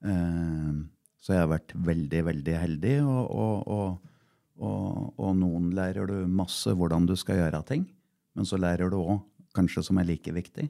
[0.04, 0.84] Uh,
[1.20, 2.94] så jeg har vært veldig, veldig heldig.
[3.04, 4.12] Og, og,
[4.60, 7.88] og, og, noen lærer du masse hvordan du skal gjøre ting.
[8.36, 9.20] Men så lærer du òg,
[9.56, 10.68] kanskje som er like viktig,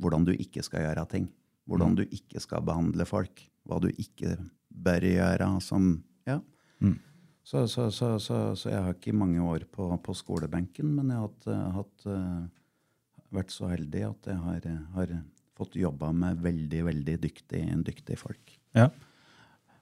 [0.00, 1.28] hvordan du ikke skal gjøre ting.
[1.68, 1.98] Hvordan mm.
[2.00, 3.42] du ikke skal behandle folk.
[3.68, 4.38] Hva du ikke
[4.70, 5.92] bør gjøre som
[6.28, 6.40] Ja.
[6.80, 6.98] Mm.
[7.42, 11.72] Så, så, så, så, jeg har ikke mange år på, på skolebenken, men jeg har
[11.74, 15.14] hatt, hatt, vært så heldig at jeg har, har
[15.58, 18.52] fått jobba med veldig, veldig dyktige, dyktige folk.
[18.76, 18.86] Ja,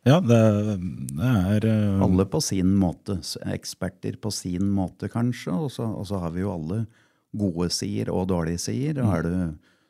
[0.08, 0.40] ja det,
[1.12, 2.06] det er uh...
[2.06, 3.18] Alle på sin måte.
[3.52, 5.52] Eksperter på sin måte, kanskje.
[5.52, 6.86] Og så, og så har vi jo alle
[7.36, 9.02] gode sider og dårlige sider.
[9.04, 9.34] Og er du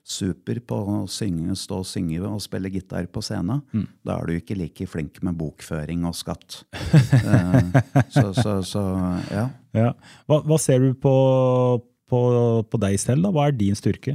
[0.08, 3.60] super på å synge, stå og synge og spille gitar på scenen,
[4.06, 6.62] da er du ikke like flink med bokføring og skatt.
[7.28, 7.74] Eh,
[8.14, 8.82] så, så, så
[9.32, 9.42] ja.
[9.76, 9.88] ja.
[10.30, 11.12] hva, hva ser du på,
[12.08, 12.20] på,
[12.70, 13.32] på deg selv, da?
[13.34, 14.14] Hva er din styrke?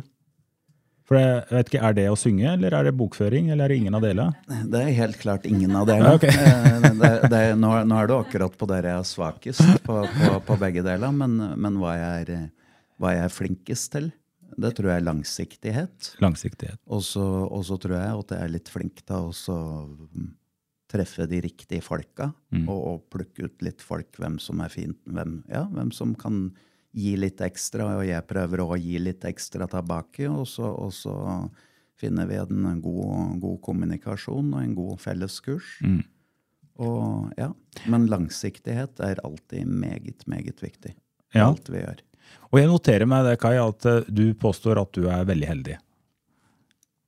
[1.04, 3.80] For jeg vet ikke, Er det å synge, eller er det bokføring, eller er det
[3.84, 4.64] ingen av delene?
[4.72, 6.16] Det er helt klart ingen av delene.
[6.18, 6.34] okay.
[6.34, 10.86] Eh, nå, nå er du akkurat på der jeg er svakest, på, på, på begge
[10.86, 11.14] deler.
[11.14, 12.48] Men, men hva, jeg er,
[13.04, 14.12] hva jeg er flinkest til,
[14.60, 16.14] det tror jeg er langsiktighet.
[16.24, 16.80] Langsiktighet.
[16.88, 19.58] Og så, tror jeg at jeg er litt flink til å
[20.14, 20.30] mm,
[20.94, 22.30] treffe de riktige folka.
[22.68, 26.48] Og, og plukke ut litt folk, hvem som er fint, hvem, ja, hvem som kan
[26.94, 27.90] gi litt ekstra.
[27.98, 30.30] Og jeg prøver å gi litt ekstra tilbake.
[30.30, 31.16] Og så, og så
[32.00, 35.80] finner vi en god, god kommunikasjon og en god felleskurs.
[36.82, 37.52] Og, ja.
[37.90, 40.96] Men langsiktighet er alltid meget, meget viktig.
[41.34, 41.50] Ja.
[41.50, 42.02] Alt vi gjør.
[42.52, 45.78] Og jeg noterer meg det, Kai, at eh, du påstår at du er veldig heldig.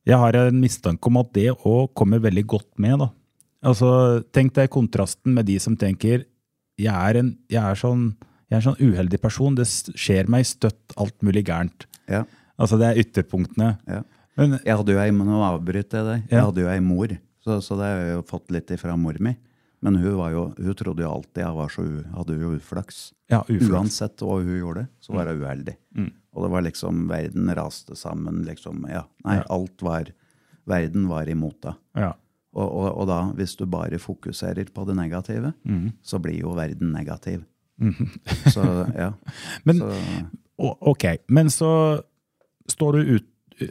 [0.05, 2.99] Jeg har en mistanke om at det òg kommer veldig godt med.
[3.01, 3.07] da.
[3.65, 3.89] Altså,
[4.35, 6.25] Tenk deg kontrasten med de som tenker
[6.77, 8.09] jeg er en, jeg er sånn,
[8.51, 9.63] jeg er en sånn uheldig person, det
[9.95, 11.85] skjer meg støtt alt mulig gærent.
[12.11, 12.25] Ja.
[12.59, 13.77] Altså, Det er ytterpunktene.
[13.87, 14.01] Ja.
[14.37, 16.21] Men Jeg hadde jo ei, nå avbryter jeg deg.
[16.29, 16.45] Jeg Ja.
[16.45, 17.07] hadde jo ei mor,
[17.43, 19.37] så, så det har jeg jo fått litt ifra mor mi.
[19.81, 23.13] Men hun, var jo, hun trodde jo alltid jeg var så u, hadde jo uflaks.
[23.29, 23.71] Ja, uflaks.
[23.71, 25.75] Uansett hva hun gjorde, så var hun uheldig.
[26.35, 28.85] Og det var liksom, verden raste sammen, liksom.
[28.91, 30.11] Ja, nei, alt var
[30.65, 31.75] Verden var imot deg.
[31.95, 32.13] ja.
[32.55, 35.91] Og, og, og da, hvis du bare fokuserer på det negative, Mm.
[36.01, 37.43] så blir jo verden negativ.
[38.53, 38.63] Så
[38.95, 39.11] ja.
[39.65, 39.91] Men- så,
[40.79, 42.01] Ok, men så
[42.71, 43.25] står du ut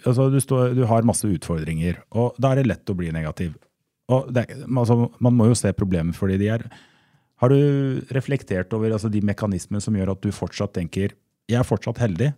[0.04, 3.54] altså du, står, du har masse utfordringer, og da er det lett å bli negativ.
[4.08, 6.64] Det, altså, man må jo se problemer fordi de er.
[7.40, 11.14] Har du reflektert over altså, de mekanismene som gjør at du fortsatt tenker
[11.50, 12.32] jeg er fortsatt heldig?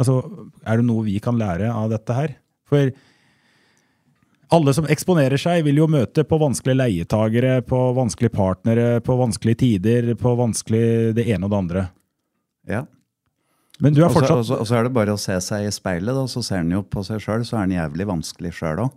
[0.00, 0.20] Altså,
[0.66, 2.34] Er det noe vi kan lære av dette her?
[2.68, 2.90] For
[4.54, 9.60] alle som eksponerer seg, vil jo møte på vanskelige leietagere, på vanskelige partnere, på vanskelige
[9.62, 11.86] tider, på vanskelig det ene og det andre.
[12.68, 12.84] ja.
[13.82, 15.66] Men du er Og så- og så- og så er det bare å se seg
[15.66, 18.52] i speilet, da, så ser en jo på seg sjøl, så er en jævlig vanskelig
[18.54, 18.90] sjøl òg.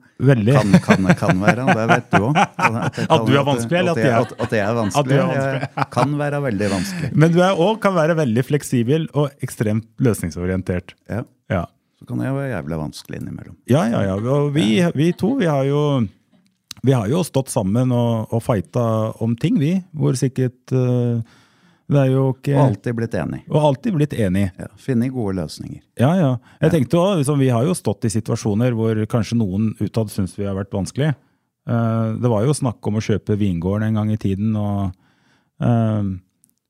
[0.53, 2.35] Kan, kan, kan være, det vet du òg.
[3.09, 4.99] At du er vanskelig, eller at jeg- at, at jeg er vanskelig?
[4.99, 5.69] At du er vanskelig.
[5.77, 7.15] Jeg kan være veldig vanskelig.
[7.15, 10.93] Men du er også kan være veldig fleksibel og ekstremt løsningsorientert.
[11.09, 11.23] Ja.
[11.49, 11.65] Ja,
[11.99, 13.55] Så kan jeg være jævlig vanskelig innimellom.
[13.67, 14.01] ja, ja.
[14.03, 14.13] ja.
[14.15, 16.07] Og vi, vi to vi har jo
[16.83, 19.83] vi har jo stått sammen og, og fighta om ting, vi.
[19.97, 21.21] Hvor sikkert eh,
[21.87, 23.37] Det er jo ikke Og alltid blitt enig.
[23.47, 24.49] Og alltid blitt enig.
[24.59, 25.79] Ja, Funnet gode løsninger.
[25.95, 26.31] Ja, ja.
[26.59, 30.35] Jeg tenkte også, liksom, Vi har jo stått i situasjoner hvor kanskje noen utad syns
[30.37, 31.13] vi har vært vanskelig.
[31.67, 34.91] Eh, det var jo snakk om å kjøpe vingården en gang i tiden, og
[35.63, 36.11] eh,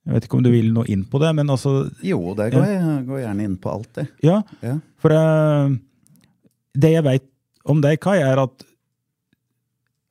[0.07, 2.69] Jeg vet ikke om du vil noe inn på det, men altså Jo, det går
[2.69, 4.07] jeg går gjerne inn på alt, det.
[4.23, 4.77] Ja, Ja.
[5.01, 5.75] for eh,
[6.77, 7.25] det jeg veit
[7.65, 8.63] om deg, Kai, er at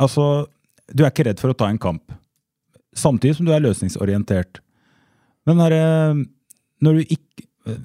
[0.03, 0.47] altså,
[0.93, 2.13] du er ikke redd for å ta en kamp.
[2.97, 4.61] Samtidig som du er løsningsorientert.
[5.47, 6.25] Men eh,
[6.83, 7.77] når du ikke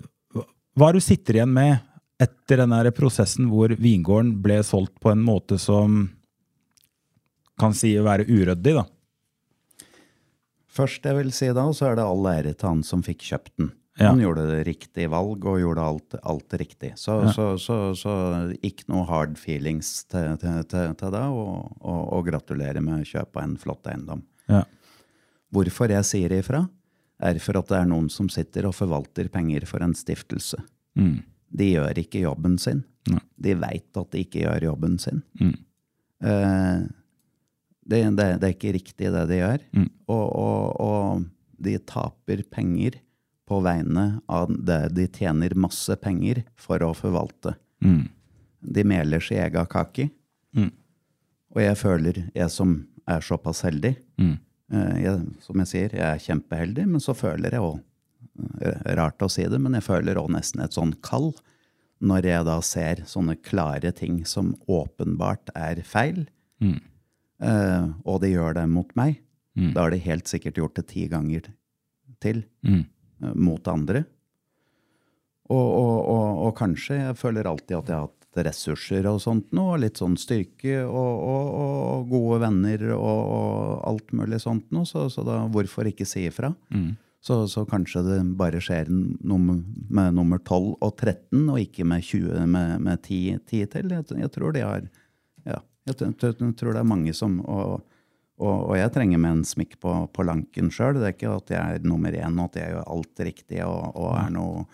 [0.78, 1.80] Hva er det du sitter igjen med
[2.21, 6.04] etter den prosessen hvor vingården ble solgt på en måte som
[7.62, 8.86] kan si å være uryddig, da?
[10.71, 13.54] Først jeg vil si da, så er det all ære til han som fikk kjøpt
[13.60, 13.71] den.
[14.00, 14.13] Ja.
[14.13, 16.93] Han gjorde det riktige valg og gjorde alt, alt riktig.
[16.97, 18.13] Så, så, så, så
[18.63, 23.10] ikke noe hard feelings til, til, til, til deg, og, og, og gratulerer med å
[23.10, 24.24] kjøpe en flott eiendom.
[24.50, 24.63] Ja.
[25.52, 26.63] Hvorfor jeg sier ifra,
[27.22, 30.60] er for at det er noen som sitter og forvalter penger for en stiftelse.
[31.00, 31.20] Mm.
[31.52, 32.84] De gjør ikke jobben sin.
[33.42, 35.22] De veit at de ikke gjør jobben sin.
[35.42, 35.54] Mm.
[36.22, 36.82] Eh,
[37.82, 39.64] det, det, det er ikke riktig det de gjør.
[39.76, 39.88] Mm.
[40.12, 41.24] Og, og, og
[41.62, 43.00] de taper penger
[43.50, 47.58] på vegne av det de tjener masse penger for å forvalte.
[47.84, 48.06] Mm.
[48.62, 50.08] De meler sin egen kake.
[50.56, 50.72] Mm.
[51.52, 52.78] Og jeg føler, jeg som
[53.10, 54.36] er såpass heldig Mm.
[54.72, 57.80] Eh, jeg, Som jeg sier, jeg er kjempeheldig, men så føler jeg òg
[58.98, 61.32] Rart å si det, men jeg føler òg nesten et sånn kall
[62.02, 66.24] når jeg da ser sånne klare ting som åpenbart er feil,
[66.62, 66.80] Mm.
[67.42, 69.20] eh, og det gjør det mot meg.
[69.58, 69.74] Mm.
[69.74, 71.52] Da har de helt sikkert gjort det ti ganger
[72.22, 72.86] til Mm.
[73.24, 74.06] eh, mot andre.
[75.50, 79.50] Og, og, og, og kanskje jeg føler alltid at jeg har hatt ressurser og sånt
[79.56, 84.88] noe, litt sånn styrke og, og, og gode venner og, og alt mulig sånt noe,
[84.88, 86.54] så, så da hvorfor ikke si ifra?
[86.72, 86.94] Mm.
[87.22, 89.60] Så, så kanskje det bare skjer nummer,
[89.94, 93.20] med nummer 12 og 13, og ikke med 20 med, med 10,
[93.52, 93.91] 10 til.
[93.94, 94.88] Jeg, jeg tror de har
[95.46, 97.84] Ja, jeg, tror- det er mange som og,
[98.41, 100.98] og, og jeg trenger med en smikk på, på lanken sjøl.
[100.98, 103.91] Det er ikke at jeg er nummer én og at jeg gjør alt riktig og,
[104.02, 104.65] og er noe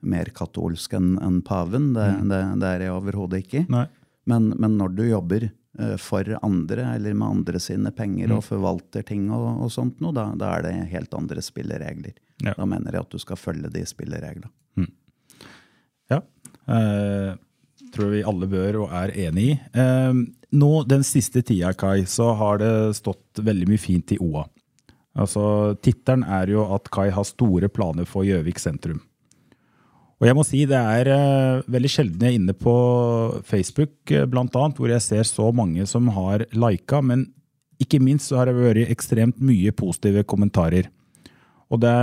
[0.00, 1.92] mer katolsk enn en paven.
[1.96, 3.64] Det, det, det er jeg overhodet ikke.
[4.30, 9.04] Men, men når du jobber eh, for andre, eller med andre sine penger og forvalter
[9.06, 12.16] ting, og, og sånt noe, da, da er det helt andre spilleregler.
[12.40, 12.56] Ja.
[12.56, 14.50] Da mener jeg at du skal følge de spillereglene.
[16.10, 16.22] Ja.
[16.66, 17.34] Eh,
[17.94, 19.58] tror vi alle bør og er enig i.
[19.78, 24.46] Eh, nå, Den siste tida, Kai, så har det stått veldig mye fint i OA.
[25.20, 29.00] Altså, Tittelen er jo at Kai har store planer for Gjøvik sentrum.
[30.20, 32.72] Og jeg må si det er uh, veldig sjelden jeg er inne på
[33.48, 37.24] Facebook, uh, blant annet, hvor jeg ser så mange som har lika, men
[37.80, 40.90] ikke minst så har det vært ekstremt mye positive kommentarer.
[41.72, 41.94] Og det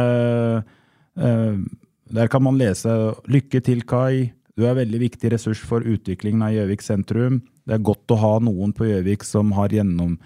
[1.22, 1.62] uh,
[2.08, 2.88] Der kan man lese
[3.28, 4.32] 'Lykke til, Kai'.
[4.56, 7.42] Du er en veldig viktig ressurs for utviklingen av Gjøvik sentrum.
[7.68, 10.18] Det er godt å ha noen på Gjøvik som har gjennom,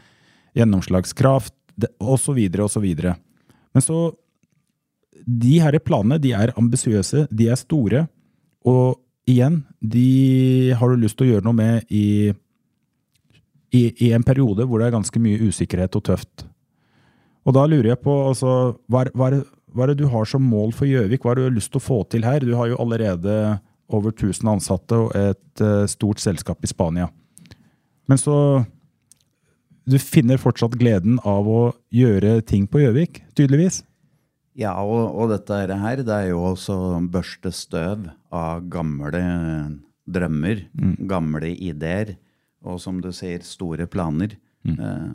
[0.55, 1.55] gjennomslagskraft,
[1.99, 3.17] osv., videre.
[3.73, 4.13] Men så
[5.25, 8.05] De her planene de er ambisiøse, de er store.
[8.67, 12.31] Og igjen, de har du lyst til å gjøre noe med i,
[13.73, 16.45] i, i en periode hvor det er ganske mye usikkerhet og tøft.
[17.47, 19.31] Og da lurer jeg på, altså, hva, hva,
[19.73, 21.23] hva er det du har som mål for Gjøvik?
[21.23, 22.43] Hva har du lyst til å få til her?
[22.45, 23.57] Du har jo allerede
[23.91, 27.09] over 1000 ansatte og et uh, stort selskap i Spania.
[28.07, 28.37] Men så
[29.81, 33.79] Du finner fortsatt gleden av å gjøre ting på Gjøvik, tydeligvis?
[34.59, 39.21] Ja, og, og dette her, det er jo også å børste støv av gamle
[40.11, 40.65] drømmer,
[41.07, 42.17] gamle ideer,
[42.61, 44.35] og som du sier, store planer.
[44.67, 45.13] Eh,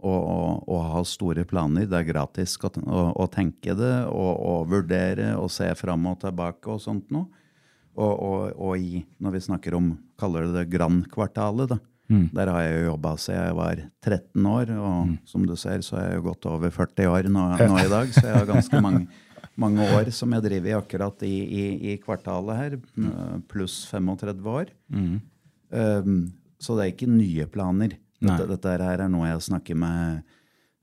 [0.00, 1.88] og, og, og ha store planer.
[1.88, 6.20] Det er gratis å, å, å tenke det og, og vurdere og se fram og
[6.22, 7.28] tilbake og sånt noe.
[8.00, 11.80] Og, og, og i, når vi snakker om, kaller det det grannkvartalet, da.
[12.10, 15.98] Der har jeg jo jobba siden jeg var 13 år, og som du ser, så
[16.00, 18.12] er jeg jo godt over 40 år nå, nå i dag.
[18.16, 19.06] Så jeg har ganske mange,
[19.60, 22.78] mange år som jeg driver i akkurat i, i, i kvartalet her,
[23.50, 24.72] pluss 35 år.
[25.70, 26.20] Um,
[26.60, 27.94] så det er ikke nye planer.
[28.20, 30.24] Dette, dette her er noe jeg snakker med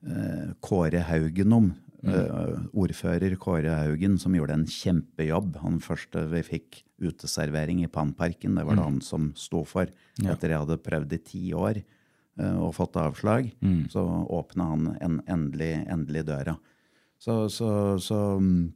[0.08, 1.68] uh, Kåre Haugen om.
[2.06, 5.56] Eh, ordfører Kåre Haugen, som gjorde en kjempejobb.
[5.64, 9.90] Han første vi fikk uteservering i Pannparken, det var det han som sto for.
[10.22, 13.50] Etter jeg hadde prøvd i ti år eh, og fått avslag,
[13.90, 16.56] så åpna han en, endelig, endelig døra.
[17.18, 18.72] Så, så, så, mm,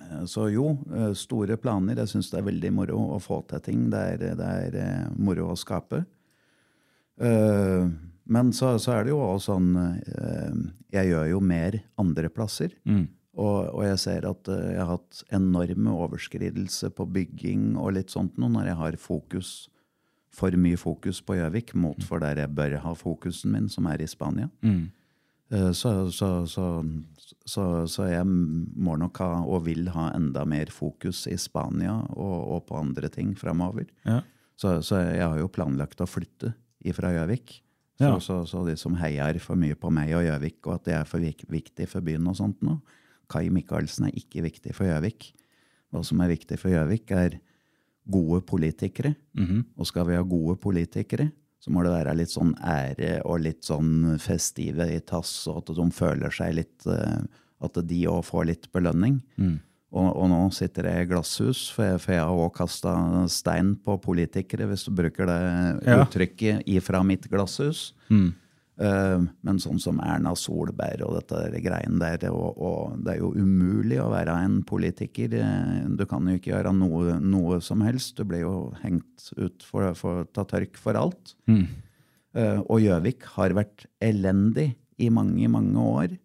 [0.00, 2.00] eh, så jo, eh, store planer.
[2.00, 3.88] Jeg syns det er veldig moro å få til ting.
[3.92, 6.06] Det er, det er eh, moro å skape.
[7.20, 7.84] Eh,
[8.26, 10.56] men så, så er det jo også sånn eh,
[10.94, 12.72] Jeg gjør jo mer andre plasser.
[13.36, 18.10] Og, og jeg ser at eh, jeg har hatt enorme overskridelser på bygging og litt
[18.14, 19.50] sånt nå når jeg har fokus,
[20.36, 24.02] for mye fokus på Gjøvik mot for der jeg bør ha fokusen min, som er
[24.04, 24.48] i Spania.
[24.64, 26.64] Eh, Så, så, så,
[27.46, 32.38] så, så jeg må nok ha, og vil ha, enda mer fokus i Spania og,
[32.56, 33.86] og på andre ting fremover.
[34.04, 34.22] Ja.
[34.56, 37.60] Så, så jeg har jo planlagt å flytte ifra Gjøvik.
[37.96, 38.18] Så, Ja.
[38.20, 41.04] så, så de som heier for mye på meg og Gjøvik, og at det er
[41.08, 42.80] for vik viktig for byen og sånt nå
[43.28, 45.32] Kai Michaelsen er ikke viktig for Gjøvik.
[45.90, 47.40] Hva som er viktig for Gjøvik, er
[48.06, 49.16] gode politikere.
[49.76, 53.64] Og skal vi ha gode politikere, så må det være litt sånn ære og litt
[53.66, 57.24] sånn festive i tass, og at de føler seg litt eh,
[57.66, 59.22] At de òg får litt belønning.
[59.96, 62.92] Og, og nå sitter jeg i glasshus, for jeg, for jeg har òg kasta
[63.32, 65.38] stein på politikere, hvis du bruker det
[65.88, 66.02] Ja.
[66.04, 67.92] uttrykket, ifra mitt glasshus.
[68.78, 73.30] Eh, men sånn som Erna Solberg og dette greiene der, og, og det er jo
[73.40, 75.32] umulig å være en politiker.
[75.32, 78.18] Eh, Du kan jo ikke gjøre noe, noe som helst.
[78.18, 81.32] Du blir jo hengt ut for, for ta tørk for alt.
[81.48, 86.18] Eh, og Gjøvik har vært elendig i mange, mange år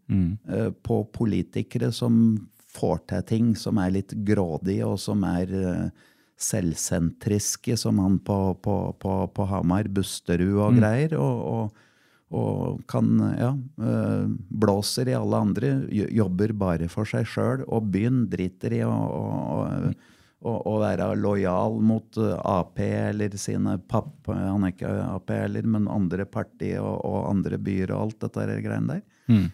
[0.51, 2.17] eh, på politikere som
[2.71, 6.09] får til ting som er litt grådige, og som er eh,
[6.41, 11.17] selvsentriske, som han på, på, på, på Hamar, Busterud og greier.
[11.19, 11.87] og, og
[12.31, 13.49] og kan, ja,
[13.83, 14.27] eh,
[14.63, 18.93] blåser i alle andre, jobber bare for seg sjøl, og byen driter i å,
[20.39, 24.31] å, å, være lojal mot eh, Ap eller sine papp...
[24.31, 28.61] Han er ikke Ap heller, men andre parti og, og andre byer og alt dette
[28.63, 29.03] greiene der.
[29.35, 29.49] Eh,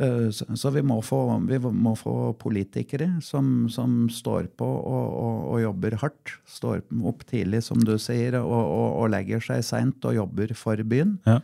[0.00, 5.34] Så, så vi, må få, vi må få politikere som, som står på og, og,
[5.52, 6.32] og jobber hardt.
[6.48, 11.18] Står opp tidlig, som du sier, og, og, legger seg seint og jobber for byen.
[11.28, 11.36] Ja.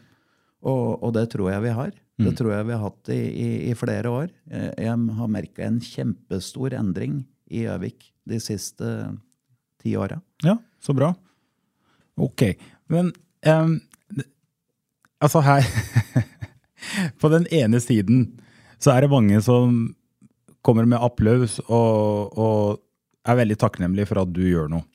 [0.64, 1.92] Og, og det tror jeg vi har.
[2.16, 4.30] Det tror jeg vi har hatt i, i, i flere år.
[4.48, 7.20] Jeg, jeg har merka en kjempestor endring
[7.52, 8.92] i Gjøvik de siste
[9.84, 10.16] ti åra.
[10.44, 11.12] Ja, så bra.
[12.16, 12.54] Ok.
[12.88, 13.12] Men
[13.44, 13.76] um,
[15.20, 15.68] altså her
[17.20, 18.38] På den ene siden
[18.82, 19.94] så er det mange som
[20.66, 22.82] kommer med applaus og, og
[23.26, 24.86] er veldig takknemlige for at du gjør noe.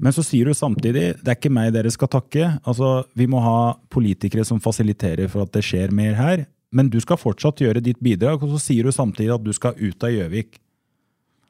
[0.00, 2.46] Men så sier du samtidig det er ikke meg dere skal takke.
[2.64, 6.46] Altså, Vi må ha politikere som fasiliterer for at det skjer mer her.
[6.72, 9.76] Men du skal fortsatt gjøre ditt bidrag, og så sier du samtidig at du skal
[9.76, 10.60] ut av Gjøvik.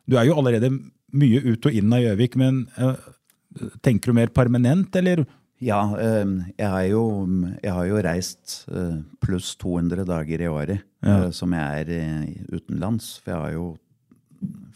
[0.09, 0.73] Du er jo allerede
[1.13, 2.97] mye ut og inn av Gjøvik, men øh,
[3.85, 5.27] tenker du mer permanent, eller?
[5.61, 6.25] Ja, eh,
[6.57, 7.03] jeg har jo,
[7.63, 11.25] jeg har jo reist eh, pluss 200 dager i året Ja.
[11.27, 13.19] eh, som jeg er eh, utenlands.
[13.21, 13.67] For jeg har jo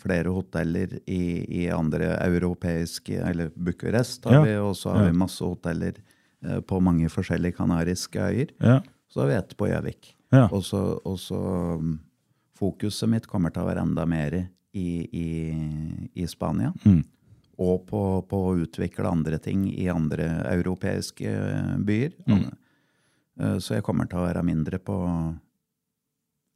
[0.05, 1.23] flere hoteller i,
[1.65, 4.43] i andre europeiske Eller Bucuresti har Ja.
[4.45, 5.95] vi, og så har vi masse hoteller
[6.69, 8.51] på mange forskjellige kanariske øyer.
[8.61, 8.81] Ja.
[9.09, 10.11] Så har vi ett på Gjøvik.
[10.53, 11.39] Og så, og så
[11.79, 12.01] um,
[12.59, 14.35] Fokuset mitt kommer til å være enda mer
[14.75, 15.29] i, i,
[16.15, 16.73] i Spania.
[16.85, 17.01] Mm.
[17.59, 22.13] Og på, på å utvikle andre ting i andre europeiske eh, byer.
[22.27, 22.45] Mm.
[23.41, 24.97] Eh, Så jeg kommer til å være mindre på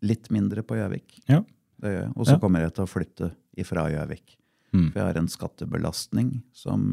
[0.06, 1.16] Litt mindre på Gjøvik.
[1.26, 1.40] Ja.
[1.78, 2.12] Det gjør jeg.
[2.16, 2.38] Og så Ja.
[2.38, 4.36] kommer jeg til å flytte ifra Gjøvik.
[4.72, 4.92] Mm.
[4.92, 6.84] For jeg har en skattebelastning som,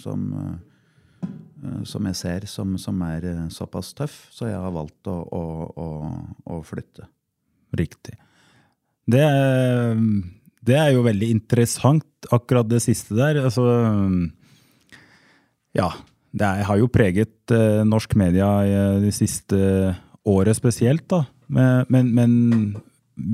[0.00, 0.22] som,
[1.22, 5.42] eh, som jeg ser som, som er såpass tøff, så jeg har valgt å, å,
[5.76, 5.88] å,
[6.54, 7.08] å flytte.
[7.76, 8.16] Riktig.
[9.06, 10.00] Det, er-
[10.66, 12.04] det er jo veldig interessant,
[12.34, 13.38] akkurat det siste der.
[13.46, 13.64] Altså,
[15.76, 15.90] ja,
[16.36, 19.58] det er, har jo preget eh, norsk media i de siste
[20.26, 21.24] året spesielt, da.
[21.52, 22.32] Men, men, men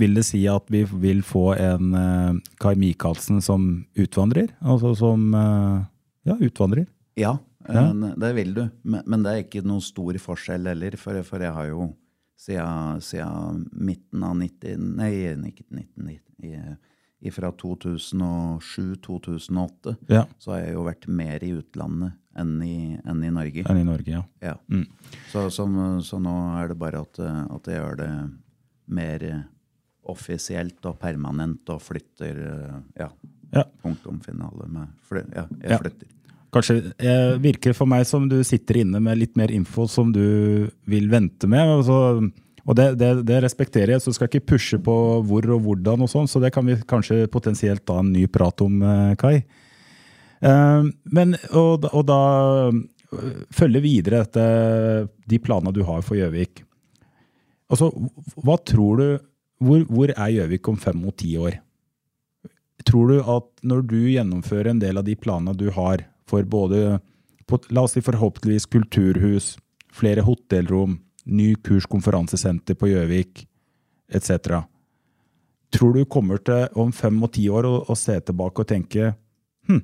[0.01, 4.51] vil det si at vi vil få en eh, Kai Michaelsen som utvandrer?
[4.61, 5.81] Altså som eh,
[6.29, 6.87] ja, utvandrer?
[7.19, 7.87] Ja, Ja.
[7.95, 8.63] eh, det vil du.
[8.83, 11.91] Men, men det er ikke noen stor forskjell heller, for, for jeg har jo
[12.43, 15.13] siden, siden midten av 90, nei,
[15.53, 16.79] ikke 1990, i-
[17.31, 20.25] fra 2007-2008, Ja.
[20.39, 23.63] så har jeg jo vært mer i utlandet enn i, enn i Norge.
[23.69, 24.23] Enn i Norge, ja.
[24.41, 24.55] Ja.
[24.73, 24.87] Mm.
[25.31, 25.67] Så, så,
[26.03, 28.11] så nå er det bare at, at jeg gjør det
[28.93, 29.27] mer
[30.11, 32.41] offisielt og permanent og flytter
[32.99, 33.09] Ja.
[33.53, 33.65] Ja.
[33.85, 35.79] Punktum finale med fly, Ja, jeg Ja.
[35.79, 36.07] flytter.
[36.53, 40.69] Kanskje eh, virker for meg som du sitter inne med litt mer info som du
[40.89, 41.61] vil vente med.
[41.61, 42.31] altså så,
[42.63, 44.95] og det, det, det respekterer jeg, så skal jeg ikke pushe på
[45.27, 48.63] hvor og hvordan, og sånn, så det kan vi kanskje potensielt ta en ny prat
[48.63, 49.35] om, eh, Kai.
[50.43, 52.21] Eh, men, og, og da
[52.71, 54.47] eh, følge videre dette,
[55.27, 56.63] de planene du har for Gjøvik.
[57.73, 57.91] Altså,
[58.45, 59.07] hva tror du
[59.63, 61.61] Hvor, hvor er Gjøvik om fem og ti år?
[62.83, 66.99] Tror du at når du gjennomfører en del av de planene du har for både
[67.71, 69.53] la oss si forhåpentligvis kulturhus,
[69.95, 73.47] flere hotellrom, ny kurskonferansesenter på Gjøvik
[74.13, 74.63] etc.
[75.73, 79.13] Tror du kommer til om fem og ti år å, se tilbake og tenke
[79.69, 79.83] hm,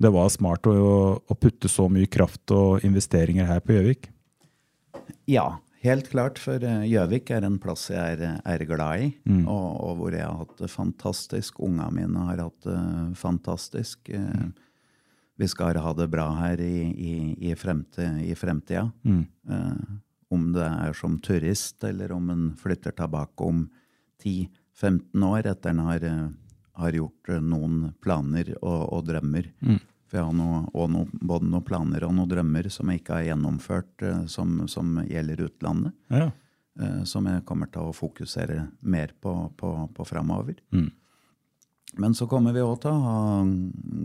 [0.00, 0.74] det var smart å,
[1.18, 4.10] å putte så mye kraft og investeringer her på Gjøvik?
[5.30, 6.40] Ja, helt klart.
[6.42, 9.10] For eh, Gjøvik er en plass jeg er, er glad i,
[9.44, 11.60] og, og hvor jeg har hatt det fantastisk.
[11.64, 12.80] Ungene mine har hatt det
[13.20, 14.10] fantastisk.
[14.12, 14.52] Mm.
[15.36, 17.14] Vi skal ha det bra her i, i,
[17.50, 18.86] i, fremtid, i fremtida.
[19.04, 19.96] Eh,
[20.30, 23.66] om det er som turist, eller om en flytter tilbake om
[24.22, 26.28] 10-15 år etter en har, eh,
[26.80, 29.52] har gjort eh, noen planer og, og drømmer.
[30.06, 33.30] For jeg har noe, noe, både noen planer og noen drømmer som jeg ikke har
[33.30, 35.96] gjennomført, eh, som, som gjelder utlandet.
[36.10, 36.30] Ja.
[37.08, 40.58] Som jeg kommer til å fokusere mer på, på, på framover.
[41.96, 43.20] Men så kommer vi òg til å ha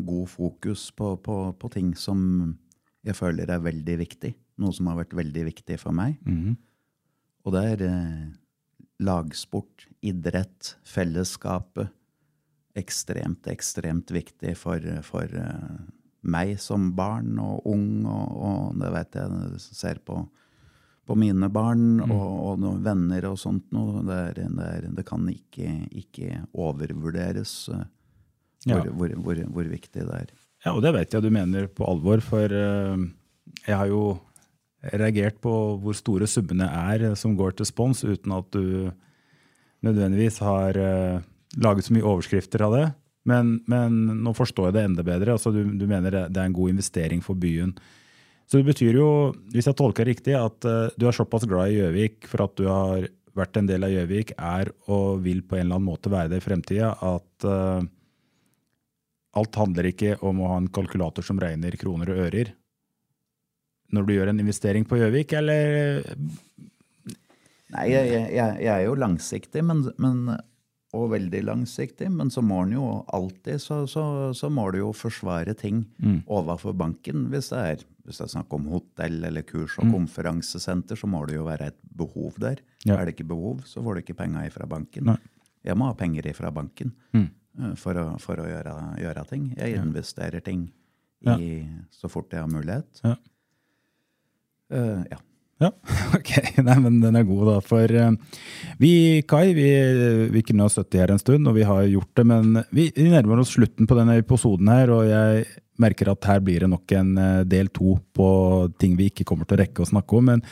[0.07, 2.21] god fokus på, på, på ting som
[3.03, 4.31] jeg føler er veldig viktig.
[4.61, 6.19] Noe som har vært veldig viktig for meg.
[7.45, 8.27] Og det er eh,
[9.01, 11.89] lagsport, idrett, fellesskapet.
[12.77, 15.79] Ekstremt, ekstremt viktig for, for eh,
[16.23, 20.21] meg som barn og ung, og, og det vet jeg ser på,
[21.09, 22.13] på mine barn og,
[22.45, 24.05] og noen venner og sånt noe.
[24.07, 27.87] Det, er, det, er, det kan ikke, ikke overvurderes hvor,
[28.69, 28.77] Ja.
[28.77, 30.31] hvor, hvor, hvor, hvor viktig det er.
[30.61, 33.07] Ja, og det vet jeg du mener på alvor, for eh,
[33.65, 34.03] jeg har jo
[34.81, 38.89] reagert på hvor store summene er som går til spons, uten at du
[39.85, 41.21] nødvendigvis har eh,
[41.61, 42.87] laget så mye overskrifter av det.
[43.29, 45.35] Men, men nå forstår jeg det enda bedre.
[45.37, 47.75] Altså, du, du mener det er en god investering for byen.
[48.49, 49.09] Så det betyr jo,
[49.53, 52.65] hvis jeg tolker riktig, at uh, du er såpass glad i Gjøvik for at du
[52.67, 53.05] har
[53.37, 56.41] vært en del av Gjøvik, er og vil på en eller annen måte være det
[56.41, 57.85] i fremtida, at uh,
[59.39, 62.51] alt handler ikke om å ha en kalkulator som regner kroner og ører
[63.91, 66.01] når du gjør en investering på Gjøvik, eller
[67.71, 70.33] Nei, jeg, jeg, jeg er jo langsiktig, men, men,
[70.97, 72.09] og veldig langsiktig.
[72.11, 74.03] Men så må en jo alltid så, så,
[74.35, 75.85] så må du jo forsvare ting
[76.27, 77.29] overfor banken.
[77.31, 81.23] Hvis det, er, hvis det er snakk om hotell eller kurs- og konferansesenter, så må
[81.29, 82.59] det jo være et behov der.
[82.83, 82.97] Ja.
[82.97, 85.07] Er det ikke behov, så får du ikke penger ifra banken.
[85.13, 85.19] Nei.
[85.63, 87.27] Jeg må ha penger ifra banken mm.
[87.79, 89.51] for å, for å gjøre, gjøre ting.
[89.55, 90.71] Jeg investerer ting
[91.21, 91.35] Ja.
[91.93, 92.99] så fort jeg har mulighet.
[93.05, 93.15] Ja.
[94.71, 95.21] Eh, ja.
[95.61, 95.69] Ja,
[96.17, 96.31] ok.
[96.65, 97.55] Nei, men den er god, da.
[97.61, 98.39] For uh,
[98.81, 98.93] vi,
[99.29, 99.67] Kai, vi,
[100.33, 103.11] vi kunne ha sittet her en stund, og vi har gjort det, men vi, vi
[103.11, 105.43] nærmer oss slutten på denne episoden her, og jeg
[105.81, 108.27] merker at her blir det nok en eh, del to på
[108.81, 110.31] ting vi ikke kommer til å rekke å snakke om.
[110.31, 110.43] Men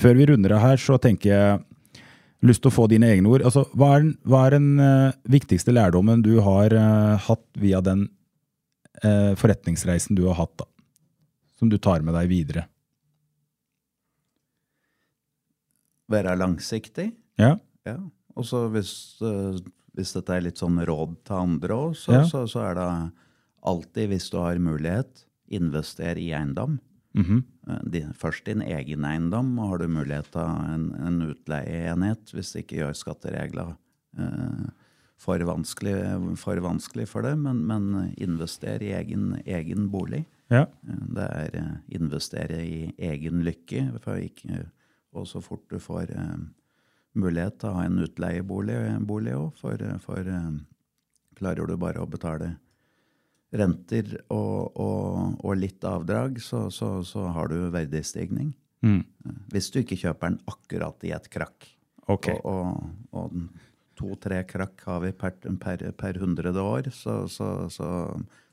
[0.00, 2.04] før vi runder av her, så tenker jeg
[2.48, 3.44] lyst til å få dine egne ord.
[3.48, 4.68] Altså, hva er den, hva er den
[5.32, 8.04] viktigste lærdommen du har uh, hatt via den
[9.04, 10.68] uh, forretningsreisen du har hatt, da?
[11.56, 12.66] Som du tar med deg videre?
[16.12, 17.10] Være langsiktig.
[17.40, 17.56] Ja.
[17.88, 17.96] Ja.
[18.36, 18.92] Og så hvis,
[19.24, 19.58] eh,
[19.96, 22.22] hvis dette er litt sånn råd til andre òg, så, Ja.
[22.28, 22.88] så, så er det
[23.62, 26.78] alltid, hvis du har mulighet, invester i eiendom.
[27.14, 27.90] Mm -hmm.
[27.90, 32.64] Din, først din egen eiendom, og har du mulighet til en, en utleieenhet hvis det
[32.64, 33.76] ikke gjør skatteregler
[34.18, 34.70] eh,
[35.16, 40.24] for, vanskelig, for vanskelig for det, men, men invester i egen, egen bolig.
[40.50, 40.62] Ja.
[40.88, 44.00] Eh, Det er investere i egen lykke.
[44.00, 44.66] For ikke,
[45.12, 46.42] og så fort du får eh,
[47.18, 50.52] mulighet til å ha en utleiebolig òg, for, for eh,
[51.38, 52.54] klarer du bare å betale
[53.52, 58.54] renter og, og, og litt avdrag, så, så, så har du verdistigning.
[58.82, 59.02] Mm.
[59.52, 61.68] Hvis du ikke kjøper den akkurat i et krakk.
[62.10, 62.40] Okay.
[62.48, 62.80] Og,
[63.14, 63.36] og,
[64.02, 67.90] to-tre krakk har vi per, per, per hundrede år, så, så, så,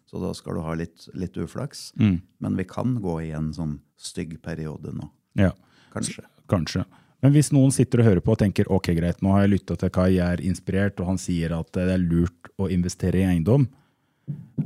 [0.06, 1.90] så da skal du ha litt, litt uflaks.
[1.98, 2.20] Mm.
[2.44, 5.08] Men vi kan gå i en sånn stygg periode nå.
[5.40, 5.54] Ja,
[5.94, 6.28] Kanskje.
[6.50, 6.86] Kanskje.
[7.20, 9.76] Men hvis noen sitter og hører på og tenker ok, greit, nå har jeg lytta
[9.80, 13.28] til Kai, jeg er inspirert, og han sier at det er lurt å investere i
[13.28, 13.68] eiendom,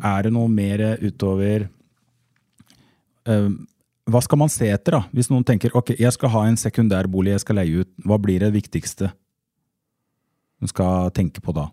[0.04, 1.70] er det noe mer utover
[3.32, 3.52] eh,
[4.12, 5.06] Hva skal man se etter, da?
[5.16, 8.44] Hvis noen tenker ok, jeg skal ha en sekundærbolig jeg skal leie ut, hva blir
[8.44, 9.14] det viktigste
[10.60, 11.70] du skal tenke på da?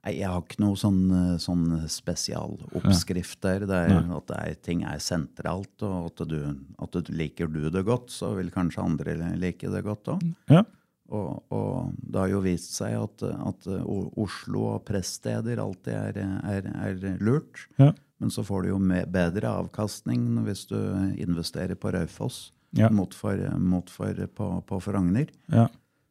[0.00, 3.66] Nei, jeg har ikke noe sånn, eh, sånn spesialoppskrift der.
[3.68, 6.38] Det er, at det er, ting er sentralt, og at du,
[6.80, 10.22] at du liker du det godt, så vil kanskje andre like det godt òg.
[10.48, 10.62] Ja.
[11.10, 16.68] Og, og det har jo vist seg at, at Oslo og presssteder alltid er, er,
[16.86, 17.64] er lurt.
[17.82, 17.90] Ja.
[18.22, 18.78] Men så får du jo
[19.10, 20.78] bedre avkastning hvis du
[21.18, 22.86] investerer på Raufoss Ja.
[22.94, 25.26] mot for, mot for på, på Frogner.
[25.50, 25.66] Ja.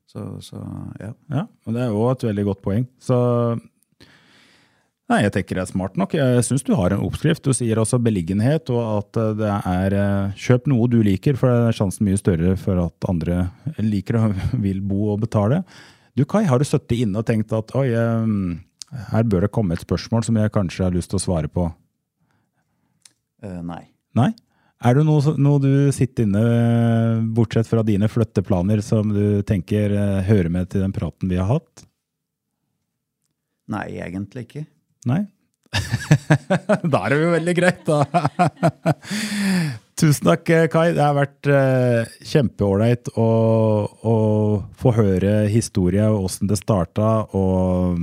[0.10, 0.60] Så, så
[1.00, 1.14] ja.
[1.32, 2.88] Ja, og det er jo et veldig godt poeng.
[3.00, 3.16] Så
[5.10, 6.14] Nei, jeg tenker det er smart nok.
[6.14, 7.42] Jeg syns du har en oppskrift.
[7.42, 11.72] Du sier også beliggenhet, og at det er eh, kjøp noe du liker, for det
[11.72, 13.48] er sjansen mye større for at andre
[13.82, 15.64] liker og vil bo og betale.
[16.14, 19.74] Du Kai, har du sittet inne og tenkt at oi, eh, her bør det komme
[19.74, 21.66] et spørsmål som jeg kanskje har lyst til å svare på?
[23.42, 23.84] Uh, nei.
[24.18, 24.32] Nei?
[24.80, 26.42] Er det noe, noe du sitter inne,
[27.36, 31.50] bortsett fra dine flytteplaner, som du tenker eh, hører med til den praten vi har
[31.50, 31.88] hatt?
[33.70, 34.70] Nei, egentlig ikke.
[35.08, 35.22] Nei?
[36.92, 38.00] da er det jo veldig greit, da.
[40.00, 40.88] Tusen takk, Kai.
[40.96, 43.30] Det har vært uh, kjempeålreit å,
[44.00, 44.16] å
[44.80, 48.00] få høre historie og åssen det starta, og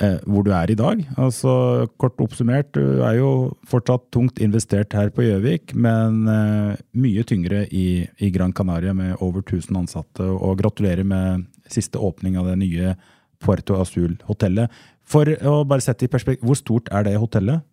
[0.00, 1.02] eh, hvor du er i dag.
[1.20, 3.30] Altså, Kort oppsummert, du er jo
[3.68, 9.18] fortsatt tungt investert her på Gjøvik, men eh, mye tyngre i, i Gran Canaria med
[9.20, 10.24] over 1000 ansatte.
[10.24, 12.96] Og gratulerer med siste åpning av det nye
[13.44, 14.72] Puerto Azul-hotellet.
[15.04, 17.64] For å bare sette i perspektiv, hvor stort er det hotellet?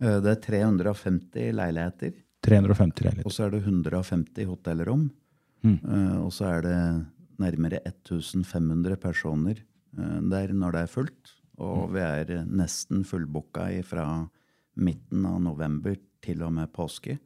[0.00, 2.16] Eh, det er 350 leiligheter.
[2.46, 3.28] 350 leiligheter.
[3.28, 5.08] Og så er det 150 hotellrom.
[5.58, 5.80] Mm.
[6.22, 6.80] og så er det
[7.42, 11.32] nærmere 1500 personer eh, der når det er fullt.
[11.58, 14.06] Og vi er eh, nesten fullbooka fra
[14.78, 17.18] midten av november til og med påske.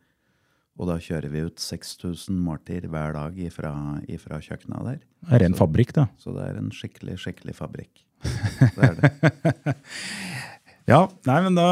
[0.80, 3.72] Og da kjører vi ut 6000 måltider hver dag ifra,
[4.08, 5.00] ifra kjøkkenet der.
[5.28, 6.06] Det er en fabrikk, da.
[6.18, 8.06] Så det er en skikkelig, skikkelig fabrikk.
[8.76, 9.74] Det er det.
[10.88, 11.66] Ja, nei, men da,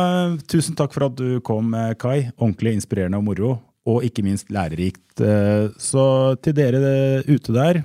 [0.51, 2.31] Tusen takk for at du kom, eh, Kai.
[2.39, 3.53] Ordentlig inspirerende og moro.
[3.91, 5.23] Og ikke minst lærerikt.
[5.23, 6.05] Eh, Så
[6.45, 7.83] til dere ute der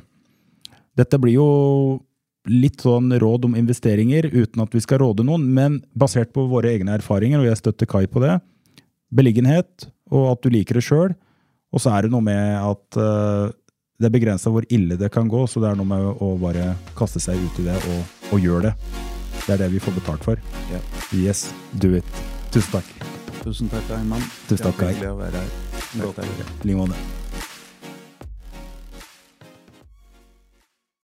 [0.96, 1.48] Dette blir jo
[2.48, 6.70] litt sånn råd om investeringer, uten at vi skal råde noen, men basert på våre
[6.76, 8.38] egne erfaringer, og jeg støtter Kai på det.
[9.12, 11.16] Beliggenhet, og at du liker det sjøl.
[11.74, 13.52] Og så er det noe med at uh,
[14.00, 16.74] det er begrensa hvor ille det kan gå, så det er noe med å bare
[17.00, 19.04] kaste seg ut i det og, og gjøre det.
[19.46, 20.42] Det er det vi får betalt for.
[20.72, 20.82] Ja.
[21.16, 21.48] Yes,
[21.82, 22.24] do it.
[22.52, 22.96] Tusen takk.
[23.44, 24.24] Tusen takk, Ayman.
[24.50, 24.96] Tusen takk, Kai.
[24.96, 25.62] Hyggelig å være her.
[25.96, 27.25] I like måte.